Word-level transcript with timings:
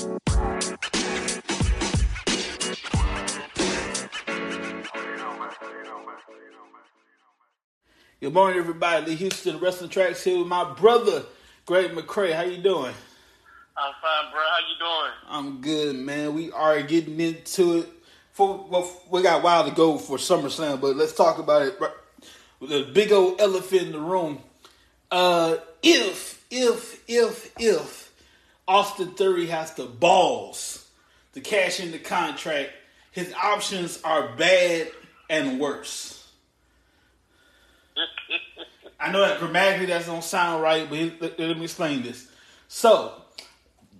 Good 0.00 0.12
morning, 8.32 8.60
everybody. 8.60 9.06
Lee 9.06 9.14
Houston 9.16 9.58
Wrestling 9.58 9.90
Tracks 9.90 10.22
here 10.22 10.38
with 10.38 10.46
my 10.46 10.72
brother, 10.74 11.24
Greg 11.66 11.90
McCray. 11.90 12.32
How 12.32 12.42
you 12.42 12.62
doing? 12.62 12.94
I'm 13.76 13.92
fine, 14.00 14.30
bro. 14.30 14.40
How 14.40 14.58
you 14.68 14.78
doing? 14.78 15.12
I'm 15.28 15.60
good, 15.60 15.96
man. 15.96 16.32
We 16.32 16.52
are 16.52 16.80
getting 16.82 17.18
into 17.18 17.78
it. 17.78 17.88
For 18.30 18.68
well, 18.70 18.88
we 19.10 19.22
got 19.22 19.40
a 19.40 19.42
while 19.42 19.64
to 19.68 19.74
go 19.74 19.98
for 19.98 20.16
SummerSlam, 20.16 20.80
but 20.80 20.94
let's 20.94 21.12
talk 21.12 21.38
about 21.38 21.62
it. 21.62 21.76
The 22.60 22.88
big 22.94 23.10
old 23.10 23.40
elephant 23.40 23.82
in 23.82 23.92
the 23.92 23.98
room. 23.98 24.42
Uh, 25.10 25.56
if, 25.82 26.46
if, 26.52 27.02
if, 27.08 27.52
if 27.58 28.07
Austin 28.68 29.12
Theory 29.12 29.46
has 29.46 29.72
the 29.72 29.86
balls 29.86 30.86
to 31.32 31.40
cash 31.40 31.80
in 31.80 31.90
the 31.90 31.98
contract, 31.98 32.70
his 33.10 33.32
options 33.32 34.00
are 34.02 34.36
bad 34.36 34.88
and 35.30 35.58
worse. 35.58 36.30
I 39.00 39.10
know 39.10 39.20
that 39.20 39.40
grammatically 39.40 39.86
that 39.86 40.04
don't 40.04 40.22
sound 40.22 40.62
right, 40.62 40.88
but 40.88 40.98
let, 41.20 41.40
let 41.40 41.56
me 41.56 41.64
explain 41.64 42.02
this. 42.02 42.28
So, 42.68 43.22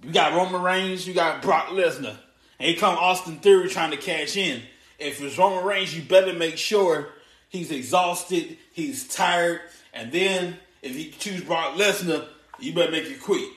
you 0.03 0.13
got 0.13 0.35
Roman 0.35 0.61
Reigns, 0.61 1.09
you 1.09 1.15
got 1.15 1.41
Brock 1.41 1.69
Lesnar, 1.69 2.17
and 2.59 2.69
here 2.69 2.77
come 2.79 2.97
Austin 2.97 3.39
Theory 3.39 3.71
trying 3.71 3.93
to 3.93 3.97
cash 3.97 4.37
in. 4.37 4.63
If 4.99 5.23
it's 5.23 5.39
Roman 5.39 5.65
Reigns, 5.65 5.97
you 5.97 6.03
better 6.03 6.35
make 6.35 6.59
sure 6.59 7.09
he's 7.49 7.71
exhausted, 7.71 8.59
he's 8.73 9.09
tired, 9.09 9.61
and 9.95 10.13
then 10.13 10.59
if 10.83 10.95
you 10.97 11.11
choose 11.11 11.43
Brock 11.43 11.77
Lesnar, 11.77 12.27
you 12.61 12.75
better 12.75 12.93
make 12.93 13.07
it 13.07 13.23
quick. 13.23 13.49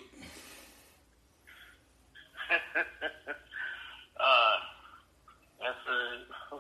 uh, 4.20 4.56
that's 5.60 5.84
a 5.88 6.00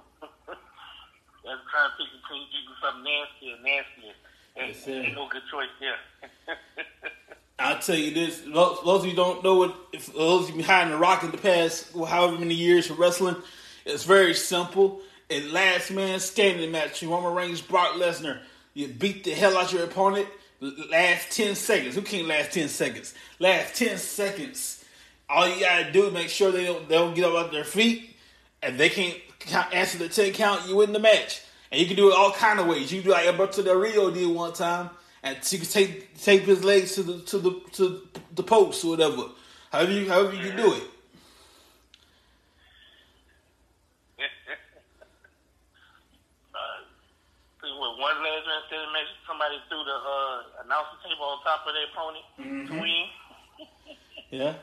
that's 1.43 1.61
trying 1.71 1.89
to 1.89 1.95
pick 1.97 2.09
between 2.21 2.47
people 2.47 2.75
something 2.81 3.03
nasty 3.03 3.51
and 3.51 3.63
nastier. 3.63 4.15
Ain't, 4.57 5.05
ain't 5.05 5.15
no 5.15 5.27
good 5.29 5.43
choice 5.51 5.69
there. 5.79 5.99
I'll 7.59 7.79
tell 7.79 7.95
you 7.95 8.13
this: 8.13 8.41
those, 8.41 8.79
those 8.83 9.01
of 9.01 9.05
you 9.05 9.15
don't 9.15 9.43
know 9.43 9.55
what, 9.55 9.75
if 9.93 10.13
those 10.13 10.43
of 10.43 10.51
you 10.51 10.57
behind 10.57 10.91
the 10.91 10.97
rock 10.97 11.23
in 11.23 11.31
the 11.31 11.37
past, 11.37 11.91
however 11.93 12.37
many 12.37 12.55
years 12.55 12.87
for 12.87 12.93
wrestling, 12.95 13.35
it's 13.85 14.03
very 14.03 14.33
simple. 14.33 15.01
A 15.29 15.41
last 15.49 15.91
man 15.91 16.19
standing 16.19 16.71
match, 16.71 17.01
you 17.01 17.09
Roman 17.09 17.33
Reigns, 17.33 17.61
Brock 17.61 17.93
Lesnar. 17.93 18.39
You 18.73 18.87
beat 18.87 19.23
the 19.23 19.31
hell 19.31 19.57
out 19.57 19.71
your 19.71 19.83
opponent. 19.83 20.27
Last 20.89 21.31
ten 21.31 21.55
seconds. 21.55 21.95
Who 21.95 22.01
can't 22.01 22.27
last 22.27 22.51
ten 22.51 22.67
seconds? 22.67 23.13
Last 23.39 23.75
ten 23.75 23.97
seconds. 23.97 24.80
All 25.31 25.47
you 25.47 25.59
gotta 25.61 25.91
do 25.91 26.07
is 26.07 26.13
make 26.13 26.29
sure 26.29 26.51
they 26.51 26.65
don't 26.65 26.87
they 26.89 26.95
don't 26.95 27.15
get 27.15 27.25
up 27.25 27.33
off 27.33 27.51
their 27.51 27.63
feet, 27.63 28.15
and 28.61 28.77
they 28.77 28.89
can't 28.89 29.15
answer 29.73 29.97
the 29.97 30.09
ten 30.09 30.33
count. 30.33 30.67
You 30.67 30.75
win 30.77 30.93
the 30.93 30.99
match, 30.99 31.41
and 31.71 31.79
you 31.79 31.87
can 31.87 31.95
do 31.95 32.09
it 32.09 32.15
all 32.15 32.31
kind 32.31 32.59
of 32.59 32.67
ways. 32.67 32.91
You 32.91 33.01
can 33.01 33.09
do 33.09 33.13
like 33.13 33.27
Alberto 33.27 33.63
Del 33.63 33.75
Rio 33.75 34.11
did 34.11 34.27
one 34.27 34.53
time 34.53 34.89
and 35.23 35.37
you 35.51 35.59
can 35.59 35.67
take 35.67 36.17
tape 36.21 36.43
his 36.43 36.63
legs 36.63 36.95
to 36.95 37.03
the 37.03 37.19
to 37.19 37.37
the 37.37 37.61
to 37.73 38.01
the 38.35 38.43
post 38.43 38.83
or 38.83 38.91
whatever. 38.91 39.29
However 39.71 39.91
you 39.91 40.09
however 40.09 40.33
you 40.33 40.49
can 40.49 40.57
do 40.57 40.73
it. 40.73 40.83
uh, 46.55 46.79
one 47.99 47.99
last 47.99 48.23
man 48.23 48.61
said 48.69 48.79
make 48.93 49.07
somebody 49.27 49.57
threw 49.69 49.83
the 49.83 49.91
uh, 49.91 50.41
announcer 50.65 50.97
table 51.03 51.25
on 51.25 51.43
top 51.43 51.67
of 51.67 51.73
their 51.73 51.85
opponent 51.91 52.25
mm-hmm. 52.39 52.83
yeah. 54.31 54.53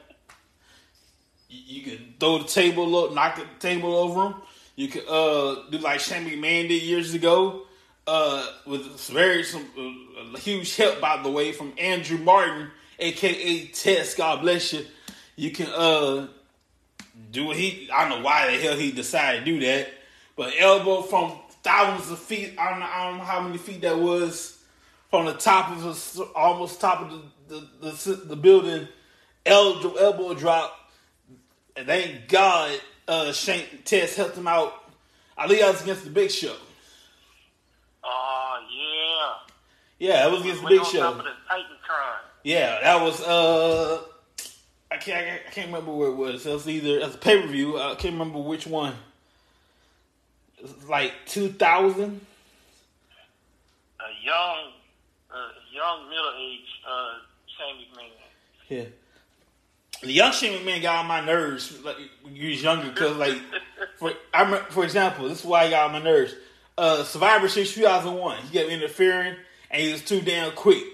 You, 1.49 1.83
can 1.83 2.15
throw 2.21 2.39
the 2.39 2.49
table 2.49 2.97
up, 3.05 3.15
knock 3.15 3.37
the 3.37 3.47
table 3.59 3.95
over 3.95 4.27
him. 4.27 4.35
You 4.77 4.89
could 4.89 5.09
uh, 5.09 5.69
do 5.71 5.79
like 5.79 6.01
Shane 6.01 6.29
McMahon 6.29 6.69
did 6.69 6.83
years 6.83 7.15
ago 7.15 7.63
uh, 8.07 8.47
with 8.67 8.99
very 9.09 9.43
some 9.45 9.67
uh, 9.77 10.39
huge 10.39 10.77
help, 10.77 11.01
by 11.01 11.23
the 11.23 11.31
way, 11.31 11.53
from 11.53 11.73
Andrew 11.79 12.19
Martin, 12.19 12.71
aka 12.99 13.67
Test. 13.67 14.17
God 14.17 14.43
bless 14.43 14.73
you. 14.73 14.87
You 15.37 15.51
can 15.51 15.69
uh 15.69 16.29
do 17.31 17.47
what 17.47 17.57
he. 17.57 17.89
I 17.93 18.09
don't 18.09 18.19
know 18.19 18.25
why 18.25 18.51
the 18.51 18.63
hell 18.63 18.77
he 18.77 18.93
decided 18.93 19.41
to 19.41 19.45
do 19.45 19.61
that, 19.61 19.89
but 20.37 20.55
elbow 20.59 21.03
from 21.03 21.39
thousands 21.63 22.11
of 22.11 22.19
feet. 22.19 22.55
I 22.59 22.71
don't 22.71 22.81
know. 22.81 22.87
I 22.87 23.09
don't 23.09 23.19
know 23.19 23.25
how 23.25 23.41
many 23.41 23.59
feet 23.59 23.83
that 23.83 23.99
was 23.99 24.59
from 25.11 25.27
the 25.27 25.35
top 25.35 25.71
of 25.71 25.83
the, 25.83 26.23
almost 26.35 26.81
top 26.81 27.03
of 27.03 27.11
the 27.49 27.63
the, 27.81 27.91
the, 27.91 28.13
the 28.15 28.37
building. 28.37 28.89
Elbow 29.47 29.95
elbow 29.95 30.35
drop, 30.35 30.88
and 31.79 31.87
thank 31.87 32.29
God, 32.29 32.81
uh, 33.07 33.33
Shane 33.33 33.65
Test 33.85 34.17
helped 34.17 34.37
him 34.37 34.49
out. 34.49 34.91
I 35.37 35.47
believe 35.47 35.63
I 35.63 35.71
was 35.71 35.83
against 35.83 36.05
the 36.05 36.11
Big 36.11 36.31
Show. 36.31 36.57
Oh 38.03 38.59
yeah. 40.01 40.09
Yeah, 40.09 40.27
it 40.27 40.33
was 40.33 40.41
against 40.41 40.63
the 40.63 40.69
Big 40.69 40.85
Show. 40.85 41.23
Yeah, 42.43 42.81
that 42.83 43.01
was 43.01 43.21
uh, 43.21 44.03
I 44.91 44.97
can't 44.97 45.41
I 45.47 45.51
can't 45.51 45.69
remember 45.69 45.93
where 45.93 46.09
it 46.09 46.17
was. 46.17 46.47
It 46.47 46.53
was 46.53 46.69
either 46.69 47.01
as 47.01 47.15
a 47.15 47.19
pay 47.19 47.41
per 47.41 47.47
view. 47.47 47.79
I 47.79 47.95
can't 47.95 48.15
remember 48.15 48.41
which 48.41 48.67
one. 48.67 48.95
It 50.59 50.63
was 50.63 50.89
like 50.89 51.13
two 51.27 51.49
thousand. 51.51 52.21
A 54.01 54.25
young, 54.25 54.73
uh, 55.31 55.49
young 55.73 56.09
middle 56.09 56.33
age 56.41 56.81
uh, 56.89 57.19
Shane 57.47 57.85
McMahon. 57.93 58.11
Yeah. 58.69 58.85
The 60.03 60.13
young 60.13 60.33
Shane 60.33 60.61
McMahon 60.61 60.83
got 60.83 60.97
on 61.01 61.07
my 61.07 61.25
nerves. 61.25 61.83
Like 61.83 61.97
you 62.33 62.51
was 62.51 62.63
younger, 62.63 62.89
because 62.89 63.17
like 63.17 63.37
for 63.99 64.13
I 64.33 64.57
for 64.71 64.85
example, 64.85 65.29
this 65.29 65.41
is 65.41 65.45
why 65.45 65.65
I 65.65 65.71
got 65.71 65.87
on 65.87 65.93
my 65.93 66.03
nerves 66.03 66.35
uh, 66.79 67.03
Survivor 67.03 67.49
Series 67.49 67.75
2001. 67.75 68.39
He 68.45 68.59
kept 68.59 68.71
interfering, 68.71 69.35
and 69.71 69.83
he 69.83 69.93
was 69.93 70.03
too 70.03 70.21
damn 70.21 70.53
quick. 70.53 70.85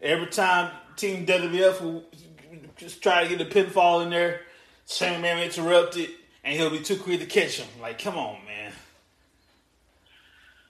Every 0.00 0.26
time 0.26 0.70
Team 0.96 1.26
WWF 1.26 1.80
will 1.80 2.04
just 2.76 3.02
try 3.02 3.26
to 3.26 3.28
get 3.34 3.40
a 3.40 3.50
pinfall 3.50 4.02
in 4.02 4.10
there, 4.10 4.42
Shane 4.86 5.22
Man 5.22 5.42
interrupted, 5.42 6.10
and 6.44 6.56
he'll 6.56 6.70
be 6.70 6.80
too 6.80 6.96
quick 6.96 7.20
to 7.20 7.26
catch 7.26 7.58
him. 7.58 7.68
Like, 7.80 7.98
come 7.98 8.16
on, 8.16 8.44
man. 8.44 8.72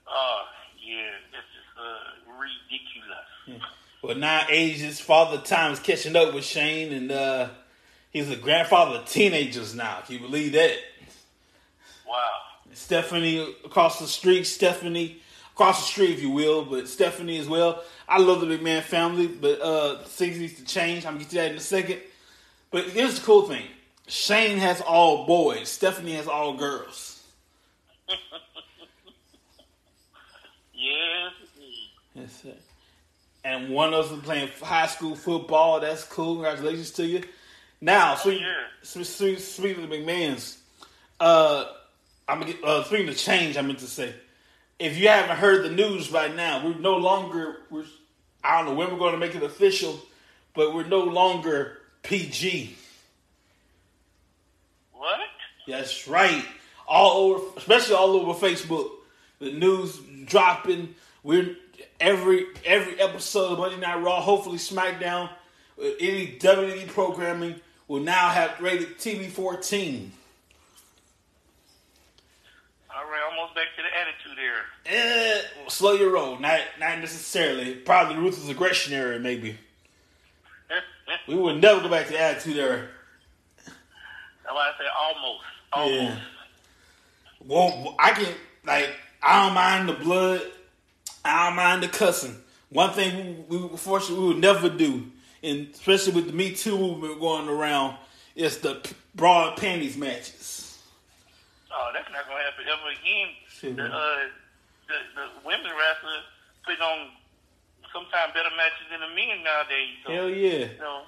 Oh, 0.06 0.42
yeah, 0.84 1.10
this 1.32 1.40
is 1.40 1.66
uh, 1.78 2.32
ridiculous. 2.38 3.28
Yeah. 3.46 3.56
Well, 4.02 4.16
now 4.16 4.46
ages, 4.50 4.98
father 4.98 5.38
time 5.38 5.72
is 5.72 5.78
catching 5.78 6.16
up 6.16 6.34
with 6.34 6.44
Shane, 6.44 6.92
and 6.92 7.12
uh, 7.12 7.50
he's 8.10 8.28
a 8.28 8.36
grandfather 8.36 8.98
of 8.98 9.06
teenagers 9.06 9.76
now. 9.76 10.00
Can 10.04 10.16
you 10.16 10.20
believe 10.20 10.52
that? 10.52 10.76
Wow. 12.08 12.18
Stephanie 12.72 13.54
across 13.64 14.00
the 14.00 14.08
street, 14.08 14.42
Stephanie 14.44 15.20
across 15.54 15.82
the 15.82 15.86
street, 15.86 16.10
if 16.10 16.20
you 16.20 16.30
will, 16.30 16.64
but 16.64 16.88
Stephanie 16.88 17.38
as 17.38 17.48
well. 17.48 17.84
I 18.08 18.18
love 18.18 18.40
the 18.40 18.46
McMahon 18.46 18.82
family, 18.82 19.28
but 19.28 19.60
uh, 19.60 19.98
things 19.98 20.36
need 20.36 20.56
to 20.56 20.64
change. 20.64 21.06
I'm 21.06 21.12
gonna 21.12 21.20
get 21.20 21.30
to 21.30 21.36
that 21.36 21.50
in 21.52 21.56
a 21.58 21.60
second. 21.60 22.00
But 22.72 22.88
here's 22.88 23.20
the 23.20 23.24
cool 23.24 23.42
thing: 23.42 23.66
Shane 24.08 24.58
has 24.58 24.80
all 24.80 25.26
boys, 25.26 25.68
Stephanie 25.68 26.14
has 26.14 26.26
all 26.26 26.56
girls. 26.56 27.22
yes. 30.74 31.32
That's 32.16 32.44
it. 32.44 32.61
And 33.44 33.70
one 33.70 33.92
of 33.92 34.10
them 34.10 34.20
playing 34.20 34.50
high 34.62 34.86
school 34.86 35.16
football. 35.16 35.80
That's 35.80 36.04
cool. 36.04 36.34
Congratulations 36.34 36.92
to 36.92 37.06
you. 37.06 37.22
Now, 37.80 38.16
oh, 38.24 38.30
yeah. 38.30 38.54
of 38.82 39.90
the 39.90 39.96
McMahons, 39.96 40.58
uh, 41.18 41.64
I'm 42.28 42.38
gonna 42.38 42.52
get 42.52 42.62
uh, 42.62 42.84
speaking 42.84 43.08
of 43.08 43.16
change. 43.16 43.56
I 43.56 43.62
meant 43.62 43.80
to 43.80 43.86
say, 43.86 44.14
if 44.78 44.96
you 44.96 45.08
haven't 45.08 45.36
heard 45.36 45.64
the 45.64 45.70
news 45.70 46.12
right 46.12 46.34
now, 46.34 46.64
we're 46.64 46.78
no 46.78 46.96
longer. 46.96 47.58
We're 47.70 47.84
I 48.44 48.58
don't 48.58 48.66
know 48.66 48.74
when 48.74 48.90
we're 48.90 48.98
going 48.98 49.12
to 49.12 49.18
make 49.18 49.34
it 49.34 49.42
official, 49.42 50.00
but 50.54 50.74
we're 50.74 50.86
no 50.86 51.04
longer 51.04 51.78
PG. 52.02 52.76
What? 54.92 55.20
That's 55.68 56.08
right. 56.08 56.44
All 56.86 57.34
over, 57.34 57.44
especially 57.56 57.94
all 57.94 58.10
over 58.16 58.46
Facebook, 58.46 58.90
the 59.38 59.52
news 59.52 59.98
dropping. 60.24 60.94
We're 61.22 61.56
every 62.02 62.46
every 62.66 63.00
episode 63.00 63.52
of 63.52 63.58
Monday 63.58 63.78
Night 63.78 64.02
Raw, 64.02 64.20
hopefully 64.20 64.58
SmackDown, 64.58 65.30
uh, 65.80 65.86
any 66.00 66.36
WWE 66.38 66.88
programming 66.88 67.60
will 67.88 68.00
now 68.00 68.28
have 68.28 68.60
rated 68.60 68.98
TV 68.98 69.30
14. 69.30 70.12
All 72.94 73.10
right, 73.10 73.22
almost 73.30 73.54
back 73.54 73.66
to 73.76 73.82
the 73.82 73.88
attitude 73.98 74.38
era. 74.38 74.62
Eh, 74.84 75.42
well, 75.60 75.70
slow 75.70 75.92
your 75.92 76.12
roll. 76.12 76.38
Not 76.38 76.60
not 76.78 76.98
necessarily. 76.98 77.76
Probably 77.76 78.16
ruthless 78.16 78.48
aggression 78.50 78.92
era, 78.92 79.18
maybe. 79.18 79.56
we 81.28 81.36
would 81.36 81.60
never 81.60 81.80
go 81.80 81.88
back 81.88 82.06
to 82.06 82.12
the 82.12 82.20
attitude 82.20 82.58
era. 82.58 82.88
That's 83.64 84.54
why 84.54 84.72
I 84.74 84.78
say 84.78 84.84
almost. 85.00 85.44
Almost. 85.72 86.02
Yeah. 86.02 86.18
Well, 87.46 87.94
I 87.98 88.10
can 88.10 88.34
like 88.64 88.90
I 89.22 89.44
don't 89.44 89.54
mind 89.54 89.88
the 89.88 89.94
blood. 89.94 90.42
I 91.24 91.46
don't 91.48 91.56
mind 91.56 91.82
the 91.82 91.88
cussing. 91.88 92.36
One 92.70 92.92
thing 92.92 93.44
we, 93.48 93.58
we 93.58 93.76
fortunately 93.76 94.20
we 94.26 94.34
would 94.34 94.42
never 94.42 94.68
do 94.68 95.10
and 95.42 95.68
especially 95.74 96.12
with 96.12 96.26
the 96.26 96.32
Me 96.32 96.54
Too 96.54 96.78
movement 96.78 97.20
going 97.20 97.48
around, 97.48 97.96
it's 98.36 98.58
the 98.58 98.80
bra 99.14 99.48
and 99.48 99.56
panties 99.56 99.96
matches. 99.96 100.78
Oh, 101.72 101.90
that's 101.92 102.08
not 102.12 102.26
gonna 102.28 102.42
happen 102.42 102.64
ever 102.70 102.90
again. 103.00 103.76
The, 103.76 103.84
uh, 103.84 104.16
the 104.88 104.94
the 105.14 105.46
women 105.46 105.66
wrestlers 105.66 106.24
put 106.64 106.80
on 106.80 107.08
sometimes 107.92 108.32
better 108.34 108.50
matches 108.56 108.86
than 108.90 109.00
the 109.00 109.14
men 109.14 109.42
nowadays. 109.42 109.96
So, 110.06 110.12
Hell 110.12 110.28
yeah. 110.30 110.72
You 110.72 110.78
know, 110.78 111.02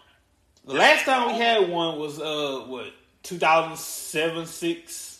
the 0.66 0.74
last 0.74 1.04
time 1.04 1.32
we 1.32 1.38
had 1.38 1.68
one 1.68 1.98
was 1.98 2.20
uh 2.20 2.64
what 2.66 2.92
2007 3.22 4.46
six. 4.46 5.13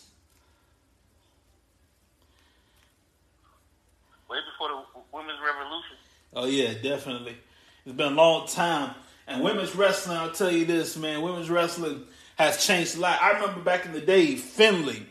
Way 4.29 4.37
before 4.51 4.69
the 4.69 5.01
women's 5.11 5.39
revolution. 5.39 5.97
Oh 6.33 6.45
yeah, 6.45 6.73
definitely. 6.81 7.37
It's 7.85 7.95
been 7.95 8.13
a 8.13 8.15
long 8.15 8.47
time. 8.47 8.95
And 9.27 9.43
women's 9.43 9.75
wrestling, 9.75 10.17
I'll 10.17 10.31
tell 10.31 10.51
you 10.51 10.65
this, 10.65 10.97
man. 10.97 11.21
Women's 11.21 11.49
wrestling 11.49 12.03
has 12.35 12.65
changed 12.65 12.97
a 12.97 12.99
lot. 12.99 13.21
I 13.21 13.31
remember 13.31 13.61
back 13.61 13.85
in 13.85 13.93
the 13.93 14.01
day, 14.01 14.35
Finlay 14.35 15.03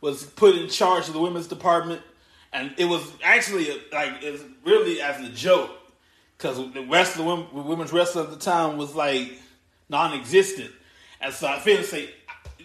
was 0.00 0.24
put 0.24 0.56
in 0.56 0.68
charge 0.68 1.08
of 1.08 1.14
the 1.14 1.20
women's 1.20 1.46
department, 1.46 2.02
and 2.52 2.74
it 2.76 2.84
was 2.84 3.10
actually 3.22 3.70
uh, 3.70 3.76
like 3.92 4.22
it 4.22 4.32
was 4.32 4.44
really 4.64 5.00
as 5.00 5.20
a 5.20 5.28
joke 5.30 5.70
because 6.36 6.56
the 6.72 6.86
rest 6.86 7.12
of 7.12 7.18
the 7.18 7.24
women, 7.24 7.46
women's 7.52 7.92
wrestling 7.92 8.24
at 8.24 8.30
the 8.30 8.38
time 8.38 8.76
was 8.76 8.94
like 8.94 9.32
non-existent. 9.88 10.70
And 11.20 11.32
so 11.32 11.46
I 11.46 11.58
feel 11.60 11.82
say, 11.82 12.10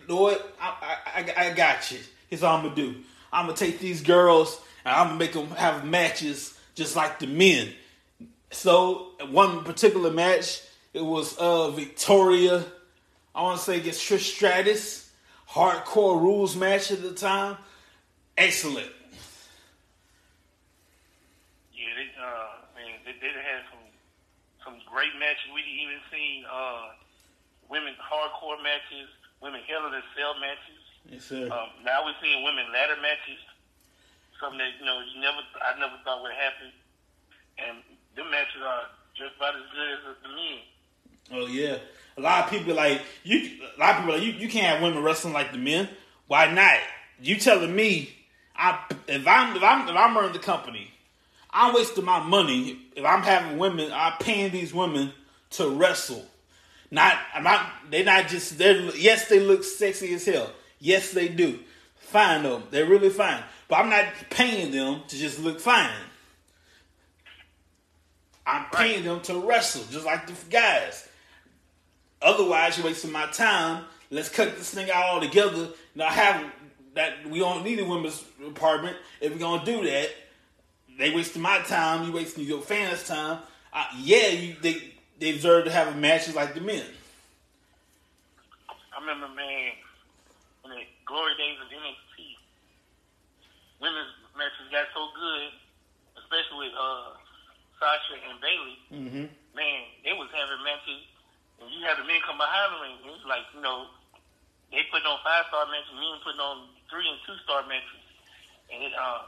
Lord, 0.08 0.38
I, 0.60 0.98
I, 1.06 1.34
I 1.46 1.54
got 1.54 1.92
you. 1.92 2.00
Here's 2.28 2.42
what 2.42 2.52
I'm 2.52 2.64
gonna 2.64 2.76
do. 2.76 2.96
I'm 3.32 3.46
gonna 3.46 3.58
take 3.58 3.80
these 3.80 4.02
girls 4.02 4.60
and 4.86 4.96
I'm 4.96 5.08
gonna 5.08 5.20
make 5.20 5.34
them 5.34 5.48
have 5.52 5.86
matches 5.86 6.58
just 6.76 6.96
like 6.96 7.20
the 7.20 7.28
men. 7.28 7.74
So 8.52 9.12
one 9.30 9.64
particular 9.64 10.12
match, 10.12 10.62
it 10.94 11.04
was 11.04 11.38
uh 11.38 11.72
Victoria. 11.72 12.66
I 13.36 13.44
want 13.44 13.60
to 13.60 13.64
say 13.64 13.78
against 13.78 14.02
Trish 14.02 14.34
Stratus, 14.34 15.12
hardcore 15.50 16.20
rules 16.20 16.56
match 16.56 16.92
at 16.92 17.02
the 17.04 17.14
time. 17.14 17.58
Excellent. 18.38 18.90
Yeah, 21.74 21.94
they, 21.94 22.10
uh, 22.18 22.50
man, 22.74 22.98
they, 23.06 23.14
had 23.14 23.62
some 23.70 23.86
some 24.66 24.82
great 24.90 25.14
matches. 25.20 25.50
We 25.54 25.62
even 25.62 26.02
seen 26.12 26.46
uh, 26.46 26.98
women 27.70 27.94
hardcore 27.98 28.62
matches, 28.62 29.10
women 29.42 29.62
hell 29.68 29.86
in 29.86 29.94
a 29.94 30.02
cell 30.18 30.34
matches. 30.42 30.77
Yes, 31.10 31.24
sir. 31.24 31.44
Um, 31.46 31.70
now 31.84 32.04
we're 32.04 32.16
seeing 32.22 32.44
women 32.44 32.66
ladder 32.74 33.00
matches. 33.02 33.40
Something 34.40 34.60
that 34.60 34.70
you 34.80 34.86
know 34.86 35.00
you 35.00 35.22
never, 35.22 35.40
I 35.64 35.80
never 35.80 35.94
thought 36.04 36.22
would 36.22 36.32
happen, 36.32 36.72
and 37.58 37.78
them 38.16 38.30
matches 38.30 38.62
are 38.64 38.84
just 39.16 39.36
about 39.38 39.56
as 39.56 39.62
good 39.74 39.90
as 39.94 40.16
the 40.22 40.30
men. 40.30 40.60
Oh 41.32 41.48
yeah, 41.48 41.78
a 42.18 42.22
lot 42.22 42.46
of 42.46 42.50
people 42.52 42.76
like 42.76 43.02
you. 43.24 43.64
A 43.76 43.80
lot 43.80 43.96
of 43.96 44.02
people 44.02 44.14
like 44.14 44.24
you. 44.24 44.34
You 44.34 44.48
can't 44.48 44.66
have 44.66 44.82
women 44.82 45.02
wrestling 45.04 45.34
like 45.34 45.52
the 45.52 45.58
men. 45.58 45.90
Why 46.28 46.52
not? 46.52 46.78
You 47.20 47.38
telling 47.38 47.76
me? 47.76 48.14
I 48.56 48.80
if 49.08 49.28
I'm 49.28 49.56
if 49.56 49.64
I'm 49.64 49.88
if 49.88 49.96
I'm 49.96 50.16
running 50.16 50.34
the 50.34 50.40
company, 50.40 50.92
I'm 51.52 51.74
wasting 51.74 52.06
my 52.06 52.20
money 52.20 52.80
if 52.96 53.06
I'm 53.06 53.24
having 53.24 53.58
women. 53.58 53.92
I'm 53.94 54.14
paying 54.20 54.52
these 54.52 54.74
women 54.74 55.14
to 55.52 55.70
wrestle. 55.70 56.26
Not 56.92 57.18
I'm 57.34 57.44
not. 57.44 57.66
They're 57.90 58.04
not 58.04 58.28
just. 58.28 58.58
They're 58.58 58.82
yes, 58.96 59.28
they 59.30 59.40
look 59.40 59.64
sexy 59.64 60.14
as 60.14 60.26
hell. 60.26 60.52
Yes, 60.80 61.12
they 61.12 61.28
do. 61.28 61.60
Fine 61.96 62.44
though. 62.44 62.64
They're 62.70 62.86
really 62.86 63.10
fine. 63.10 63.44
But 63.68 63.80
I'm 63.80 63.90
not 63.90 64.06
paying 64.30 64.72
them 64.72 65.02
to 65.08 65.18
just 65.18 65.40
look 65.40 65.60
fine. 65.60 65.90
I'm 68.46 68.66
paying 68.72 69.04
them 69.04 69.20
to 69.22 69.40
wrestle, 69.40 69.84
just 69.92 70.06
like 70.06 70.26
the 70.26 70.34
guys. 70.50 71.08
Otherwise, 72.22 72.78
you're 72.78 72.88
wasting 72.88 73.12
my 73.12 73.26
time. 73.28 73.84
Let's 74.10 74.30
cut 74.30 74.58
this 74.58 74.74
thing 74.74 74.90
out 74.90 75.04
altogether. 75.04 75.70
Now, 75.96 76.08
have 76.08 76.46
that 76.96 77.28
we 77.30 77.40
don't 77.40 77.64
need 77.64 77.80
a 77.80 77.86
women's 77.86 78.24
department. 78.44 78.96
If 79.20 79.34
we're 79.34 79.40
gonna 79.40 79.66
do 79.66 79.84
that, 79.84 80.10
they 80.98 81.14
wasting 81.14 81.42
my 81.42 81.60
time. 81.60 82.06
You 82.06 82.14
wasting 82.14 82.46
your 82.46 82.62
fans' 82.62 83.06
time. 83.06 83.40
Uh, 83.74 83.86
yeah, 84.00 84.30
you, 84.30 84.56
they 84.62 84.94
they 85.20 85.34
deserve 85.34 85.66
to 85.66 85.72
have 85.72 85.98
matches 85.98 86.36
like 86.36 86.54
the 86.54 86.62
men. 86.62 86.86
I 88.70 89.00
remember, 89.00 89.28
man, 89.36 89.72
glory 91.08 91.34
days 91.40 91.56
of 91.64 91.72
NXT, 91.72 92.16
women's 93.80 94.14
matches 94.36 94.68
got 94.70 94.92
so 94.92 95.08
good, 95.16 95.50
especially 96.20 96.70
with 96.70 96.76
uh, 96.76 97.16
Sasha 97.80 98.16
and 98.28 98.38
Bayley, 98.44 98.78
mm-hmm. 98.92 99.26
man, 99.56 99.80
they 100.04 100.14
was 100.14 100.30
having 100.36 100.62
matches, 100.62 101.02
and 101.64 101.72
you 101.72 101.82
had 101.88 101.98
the 101.98 102.06
men 102.06 102.22
come 102.28 102.38
behind 102.38 102.70
them, 102.76 102.84
and 102.86 102.94
it 103.02 103.10
was 103.10 103.26
like, 103.26 103.48
you 103.56 103.64
know, 103.64 103.90
they 104.70 104.84
putting 104.92 105.08
on 105.08 105.18
five 105.24 105.48
star 105.48 105.66
matches, 105.72 105.96
men 105.96 106.20
putting 106.22 106.44
on 106.44 106.70
three 106.92 107.08
and 107.08 107.20
two 107.24 107.40
star 107.48 107.64
matches, 107.66 108.04
and 108.70 108.84
it, 108.84 108.94
uh, 108.94 109.26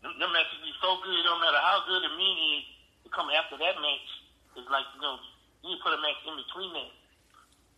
them, 0.00 0.16
them 0.16 0.32
matches 0.32 0.58
be 0.64 0.72
so 0.80 0.96
good, 1.04 1.12
it 1.12 1.26
don't 1.28 1.42
matter 1.44 1.60
how 1.60 1.84
good 1.84 2.02
the 2.02 2.12
men 2.16 2.36
is, 2.56 2.64
to 3.04 3.08
come 3.12 3.28
after 3.30 3.60
that 3.60 3.76
match, 3.78 4.08
it's 4.56 4.70
like, 4.72 4.88
you 4.96 5.02
know, 5.04 5.20
you 5.62 5.76
put 5.84 5.92
a 5.92 6.00
match 6.00 6.18
in 6.24 6.34
between 6.38 6.72
that. 6.72 6.90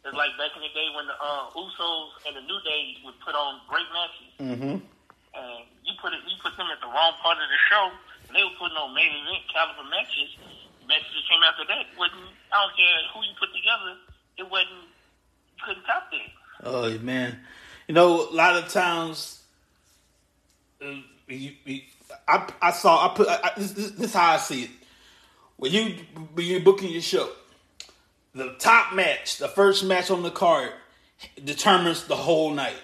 It's 0.08 0.16
like 0.16 0.32
back 0.40 0.56
in 0.56 0.64
the 0.64 0.72
day 0.72 0.88
when 0.96 1.04
the 1.04 1.12
uh, 1.20 1.52
Usos 1.52 2.16
and 2.24 2.32
the 2.32 2.44
New 2.48 2.56
Day 2.64 2.96
would 3.04 3.20
put 3.20 3.36
on 3.36 3.60
great 3.68 3.84
matches. 3.92 4.32
Mm-hmm. 4.40 4.80
And 4.80 5.60
you 5.84 5.92
put 6.00 6.16
it, 6.16 6.24
you 6.24 6.40
put 6.40 6.56
them 6.56 6.72
at 6.72 6.80
the 6.80 6.88
wrong 6.88 7.12
part 7.20 7.36
of 7.36 7.44
the 7.44 7.60
show, 7.68 7.92
they 8.32 8.40
were 8.40 8.56
putting 8.56 8.76
on 8.80 8.94
main 8.94 9.12
event 9.12 9.44
caliber 9.52 9.84
matches. 9.84 10.32
Matches 10.88 11.12
that 11.12 11.28
came 11.28 11.44
after 11.44 11.68
that 11.68 11.84
wasn't. 12.00 12.32
I 12.48 12.64
don't 12.64 12.72
care 12.72 12.96
who 13.12 13.20
you 13.20 13.36
put 13.36 13.52
together. 13.52 14.00
It 14.40 14.48
wasn't. 14.48 14.88
You 14.88 15.60
couldn't 15.60 15.84
top 15.84 16.08
that. 16.10 16.32
Oh 16.64 16.98
man, 17.04 17.40
you 17.86 17.94
know 17.94 18.28
a 18.28 18.32
lot 18.32 18.56
of 18.56 18.72
times. 18.72 19.42
Uh, 20.80 21.04
you, 21.28 21.52
you, 21.66 21.80
I, 22.26 22.48
I 22.62 22.72
saw 22.72 23.04
I 23.04 23.14
put 23.14 23.28
I, 23.28 23.52
this, 23.58 23.72
this, 23.72 23.90
this 23.90 24.08
is 24.08 24.14
how 24.14 24.32
I 24.32 24.36
see 24.38 24.64
it. 24.64 24.70
When 25.58 25.72
you 25.72 25.94
when 26.32 26.46
you're 26.46 26.60
booking 26.60 26.90
your 26.90 27.02
show, 27.02 27.28
the 28.34 28.54
top 28.58 28.94
match, 28.94 29.38
the 29.38 29.48
first 29.48 29.84
match 29.84 30.10
on 30.10 30.22
the 30.22 30.30
card, 30.30 30.72
determines 31.44 32.04
the 32.04 32.16
whole 32.16 32.52
night. 32.52 32.76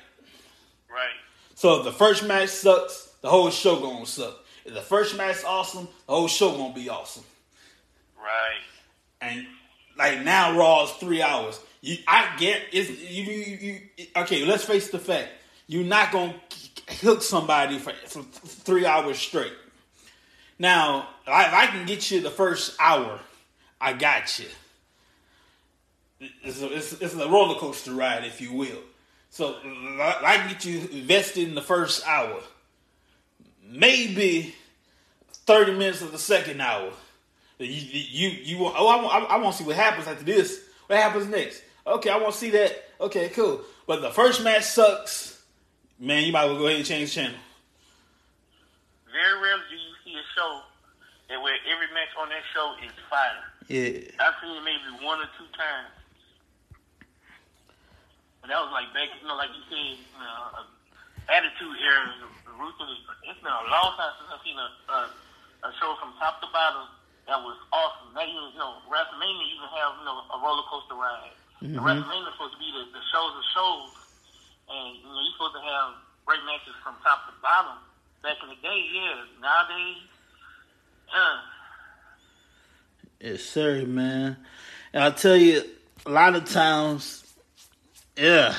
Right. 0.91 1.15
So 1.55 1.79
if 1.79 1.85
the 1.85 1.93
first 1.93 2.25
match 2.25 2.51
sucks, 2.51 3.11
the 3.21 3.31
whole 3.31 3.51
show 3.51 3.81
gonna 3.81 4.07
suck. 4.07 4.45
If 4.65 4.75
the 4.75 4.81
first 4.81 5.17
match 5.17 5.45
awesome, 5.47 5.89
the 6.07 6.15
whole 6.15 6.29
show 6.29 6.57
gonna 6.57 6.75
be 6.75 6.89
awesome. 6.89 7.25
Right. 8.19 8.61
And 9.21 9.47
like 9.97 10.23
now, 10.23 10.57
Raw 10.59 10.85
is 10.85 10.91
three 10.93 11.23
hours. 11.23 11.61
You, 11.81 11.99
I 12.09 12.35
get 12.39 12.63
is 12.73 12.91
you, 12.91 13.25
you, 13.25 13.59
you, 13.61 14.07
okay. 14.17 14.45
Let's 14.45 14.65
face 14.65 14.91
the 14.91 14.99
fact: 14.99 15.29
you're 15.67 15.85
not 15.85 16.13
gonna 16.13 16.35
hook 17.01 17.23
somebody 17.23 17.79
for, 17.79 17.93
for 18.07 18.23
three 18.23 18.87
hours 18.87 19.19
straight. 19.19 19.53
Now, 20.59 21.09
if 21.27 21.33
I 21.33 21.67
can 21.67 21.87
get 21.87 22.11
you 22.11 22.21
the 22.21 22.31
first 22.31 22.77
hour, 22.79 23.19
I 23.81 23.93
got 23.93 24.39
you. 24.39 24.47
It's 26.43 26.61
a, 26.61 26.73
it's, 26.73 26.93
it's 26.93 27.15
a 27.15 27.29
roller 27.29 27.59
coaster 27.59 27.93
ride, 27.93 28.25
if 28.25 28.41
you 28.41 28.53
will. 28.53 28.79
So 29.31 29.57
I 29.65 30.37
can 30.39 30.49
get 30.49 30.65
you 30.65 30.81
invested 30.93 31.49
in 31.49 31.55
the 31.55 31.63
first 31.63 32.07
hour 32.07 32.41
maybe 33.75 34.55
30 35.47 35.73
minutes 35.73 36.03
of 36.03 36.13
the 36.13 36.19
second 36.19 36.61
hour. 36.61 36.91
You, 37.59 37.67
you, 37.69 38.29
you 38.29 38.59
want, 38.59 38.77
oh, 38.79 38.89
I 38.89 39.03
want, 39.03 39.31
I 39.31 39.37
want 39.39 39.57
to 39.57 39.63
see 39.63 39.67
what 39.67 39.77
happens 39.77 40.07
after 40.07 40.25
this. 40.25 40.61
What 40.87 40.99
happens 40.99 41.29
next? 41.29 41.63
Okay, 41.87 42.11
I 42.11 42.19
want 42.19 42.33
to 42.33 42.39
see 42.39 42.51
that. 42.51 42.73
Okay, 43.01 43.29
cool. 43.31 43.61
But 43.87 44.03
the 44.03 44.11
first 44.11 44.43
match 44.43 44.65
sucks. 44.65 45.43
Man, 45.99 46.25
you 46.25 46.33
might 46.33 46.47
well 46.47 46.59
go 46.59 46.67
ahead 46.67 46.79
and 46.79 46.87
change 46.87 47.13
channel. 47.13 47.37
Very 49.07 49.41
rarely 49.41 49.63
do 49.71 49.77
you 49.77 49.95
see 50.05 50.19
a 50.19 50.25
show 50.35 50.61
that 51.29 51.41
where 51.41 51.55
every 51.73 51.87
match 51.95 52.09
on 52.21 52.29
that 52.29 52.43
show 52.53 52.75
is 52.85 52.93
fire. 53.09 53.45
Yeah. 53.69 54.11
I've 54.19 54.35
seen 54.43 54.57
it 54.57 54.65
maybe 54.65 55.05
one 55.05 55.21
or 55.21 55.29
two 55.39 55.47
times. 55.57 55.93
And 58.45 58.53
that 58.53 58.61
was 58.61 58.69
like 58.77 58.93
back, 58.93 59.09
you 59.17 59.25
know, 59.25 59.41
like 59.41 59.49
you 59.57 59.65
said, 59.73 59.97
you 59.97 60.21
know, 60.21 60.69
attitude 61.33 61.81
era 61.81 62.13
Ruthless. 62.61 63.01
It's 63.25 63.41
been 63.41 63.51
a 63.51 63.67
long 63.73 63.97
time 63.97 64.13
since 64.21 64.29
I've 64.31 64.45
seen 64.45 64.61
a, 64.61 64.69
a, 64.93 64.99
a 65.67 65.71
show 65.81 65.97
from 65.97 66.13
top 66.21 66.45
to 66.45 66.49
bottom 66.53 66.87
that 67.27 67.41
was 67.41 67.57
awesome. 67.73 68.13
Now 68.13 68.23
you, 68.29 68.37
you 68.53 68.61
know, 68.61 68.85
WrestleMania 68.85 69.49
can 69.57 69.71
have 69.81 69.97
you 70.01 70.05
know 70.05 70.29
a 70.29 70.37
roller 70.45 70.65
coaster 70.69 70.95
ride. 70.95 71.33
Mm-hmm. 71.63 71.81
WrestleMania 71.81 72.29
is 72.29 72.35
supposed 72.37 72.55
to 72.55 72.61
be 72.61 72.69
the, 72.69 72.85
the 72.93 73.05
shows 73.09 73.33
of 73.33 73.45
shows, 73.57 73.91
and 74.69 75.01
you 75.01 75.09
know 75.09 75.21
you're 75.25 75.35
supposed 75.41 75.57
to 75.57 75.65
have 75.65 75.97
great 76.29 76.45
matches 76.45 76.77
from 76.85 76.95
top 77.01 77.25
to 77.27 77.33
bottom. 77.41 77.81
Back 78.23 78.37
in 78.45 78.49
the 78.49 78.61
day, 78.61 78.81
yeah. 78.93 79.25
Nowadays, 79.41 80.05
uh. 81.13 81.37
Yes, 83.21 83.43
sir, 83.43 83.85
man. 83.87 84.37
And 84.93 85.05
I'll 85.05 85.13
tell 85.13 85.37
you, 85.37 85.63
a 86.05 86.11
lot 86.11 86.35
of 86.35 86.45
times, 86.45 87.24
yeah 88.17 88.55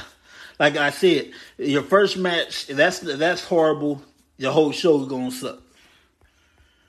like 0.59 0.77
I 0.77 0.89
said, 0.89 1.31
your 1.57 1.83
first 1.83 2.17
match 2.17 2.67
that's 2.67 2.99
that's 2.99 3.43
horrible. 3.43 4.01
Your 4.37 4.51
whole 4.51 4.71
show 4.71 5.01
is 5.01 5.07
gonna 5.07 5.31
suck. 5.31 5.59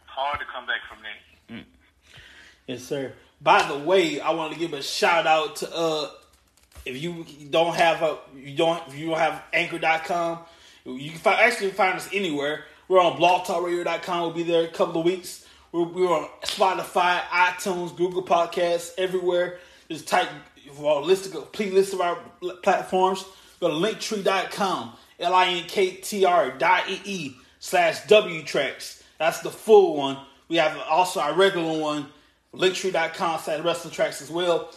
Hard 0.06 0.40
to 0.40 0.46
come 0.46 0.66
back 0.66 0.80
from 0.88 0.98
that. 1.02 1.54
Mm. 1.54 1.64
Yes, 2.66 2.84
sir. 2.84 3.12
By 3.40 3.66
the 3.68 3.78
way, 3.78 4.20
I 4.20 4.30
want 4.30 4.52
to 4.52 4.58
give 4.58 4.72
a 4.72 4.82
shout 4.82 5.26
out 5.26 5.56
to 5.56 5.74
uh, 5.74 6.10
if 6.84 7.02
you 7.02 7.26
don't 7.50 7.74
have 7.74 8.02
a 8.02 8.18
you 8.36 8.56
don't 8.56 8.86
if 8.88 8.96
you 8.96 9.10
don't 9.10 9.18
have 9.18 9.42
Anchor.com, 9.52 10.38
you 10.84 11.10
can 11.10 11.18
find, 11.18 11.40
actually 11.40 11.70
find 11.70 11.96
us 11.96 12.08
anywhere. 12.12 12.64
We're 12.88 13.00
on 13.00 13.18
BlogTalkRadio.com. 13.18 14.20
We'll 14.20 14.30
be 14.30 14.44
there 14.44 14.62
a 14.62 14.68
couple 14.68 15.00
of 15.00 15.06
weeks. 15.06 15.44
We're, 15.72 15.82
we're 15.82 16.08
on 16.08 16.28
Spotify, 16.44 17.20
iTunes, 17.22 17.96
Google 17.96 18.22
Podcasts, 18.22 18.92
everywhere. 18.96 19.58
Just 19.90 20.06
type 20.06 20.28
for 20.72 21.00
a 21.00 21.04
list 21.04 21.30
complete 21.32 21.72
list 21.72 21.92
of 21.92 22.00
our 22.00 22.18
platforms. 22.62 23.24
Go 23.60 23.68
to 23.68 23.74
Linktree.com, 23.74 24.92
L 25.20 25.34
I 25.34 25.46
N 25.46 25.64
K 25.66 25.92
T 25.92 26.24
R 26.24 26.50
dot 26.50 26.88
E 26.88 27.00
E 27.04 27.36
slash 27.58 28.06
W 28.06 28.42
Tracks. 28.42 29.02
That's 29.18 29.40
the 29.40 29.50
full 29.50 29.96
one. 29.96 30.18
We 30.48 30.56
have 30.56 30.78
also 30.88 31.20
our 31.20 31.34
regular 31.34 31.80
one, 31.80 32.06
linktree.com 32.54 33.40
slash 33.40 33.64
wrestling 33.64 33.94
tracks 33.94 34.22
as 34.22 34.30
well. 34.30 34.72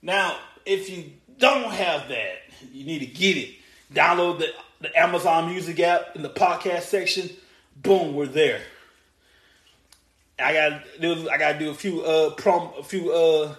Now, 0.00 0.36
if 0.64 0.88
you 0.88 1.12
don't 1.38 1.70
have 1.70 2.08
that, 2.08 2.38
you 2.72 2.84
need 2.84 3.00
to 3.00 3.06
get 3.06 3.36
it. 3.36 3.56
Download 3.92 4.38
the, 4.38 4.48
the 4.80 4.98
Amazon 4.98 5.50
Music 5.50 5.78
app 5.80 6.16
in 6.16 6.22
the 6.22 6.30
podcast 6.30 6.82
section. 6.82 7.28
Boom, 7.76 8.14
we're 8.14 8.26
there. 8.26 8.60
I 10.38 10.52
got 10.54 10.82
I 11.30 11.38
got 11.38 11.52
to 11.52 11.58
do 11.58 11.70
a 11.70 11.74
few 11.74 12.02
uh 12.02 12.30
prom 12.30 12.72
a 12.78 12.82
few 12.82 13.12
uh 13.12 13.54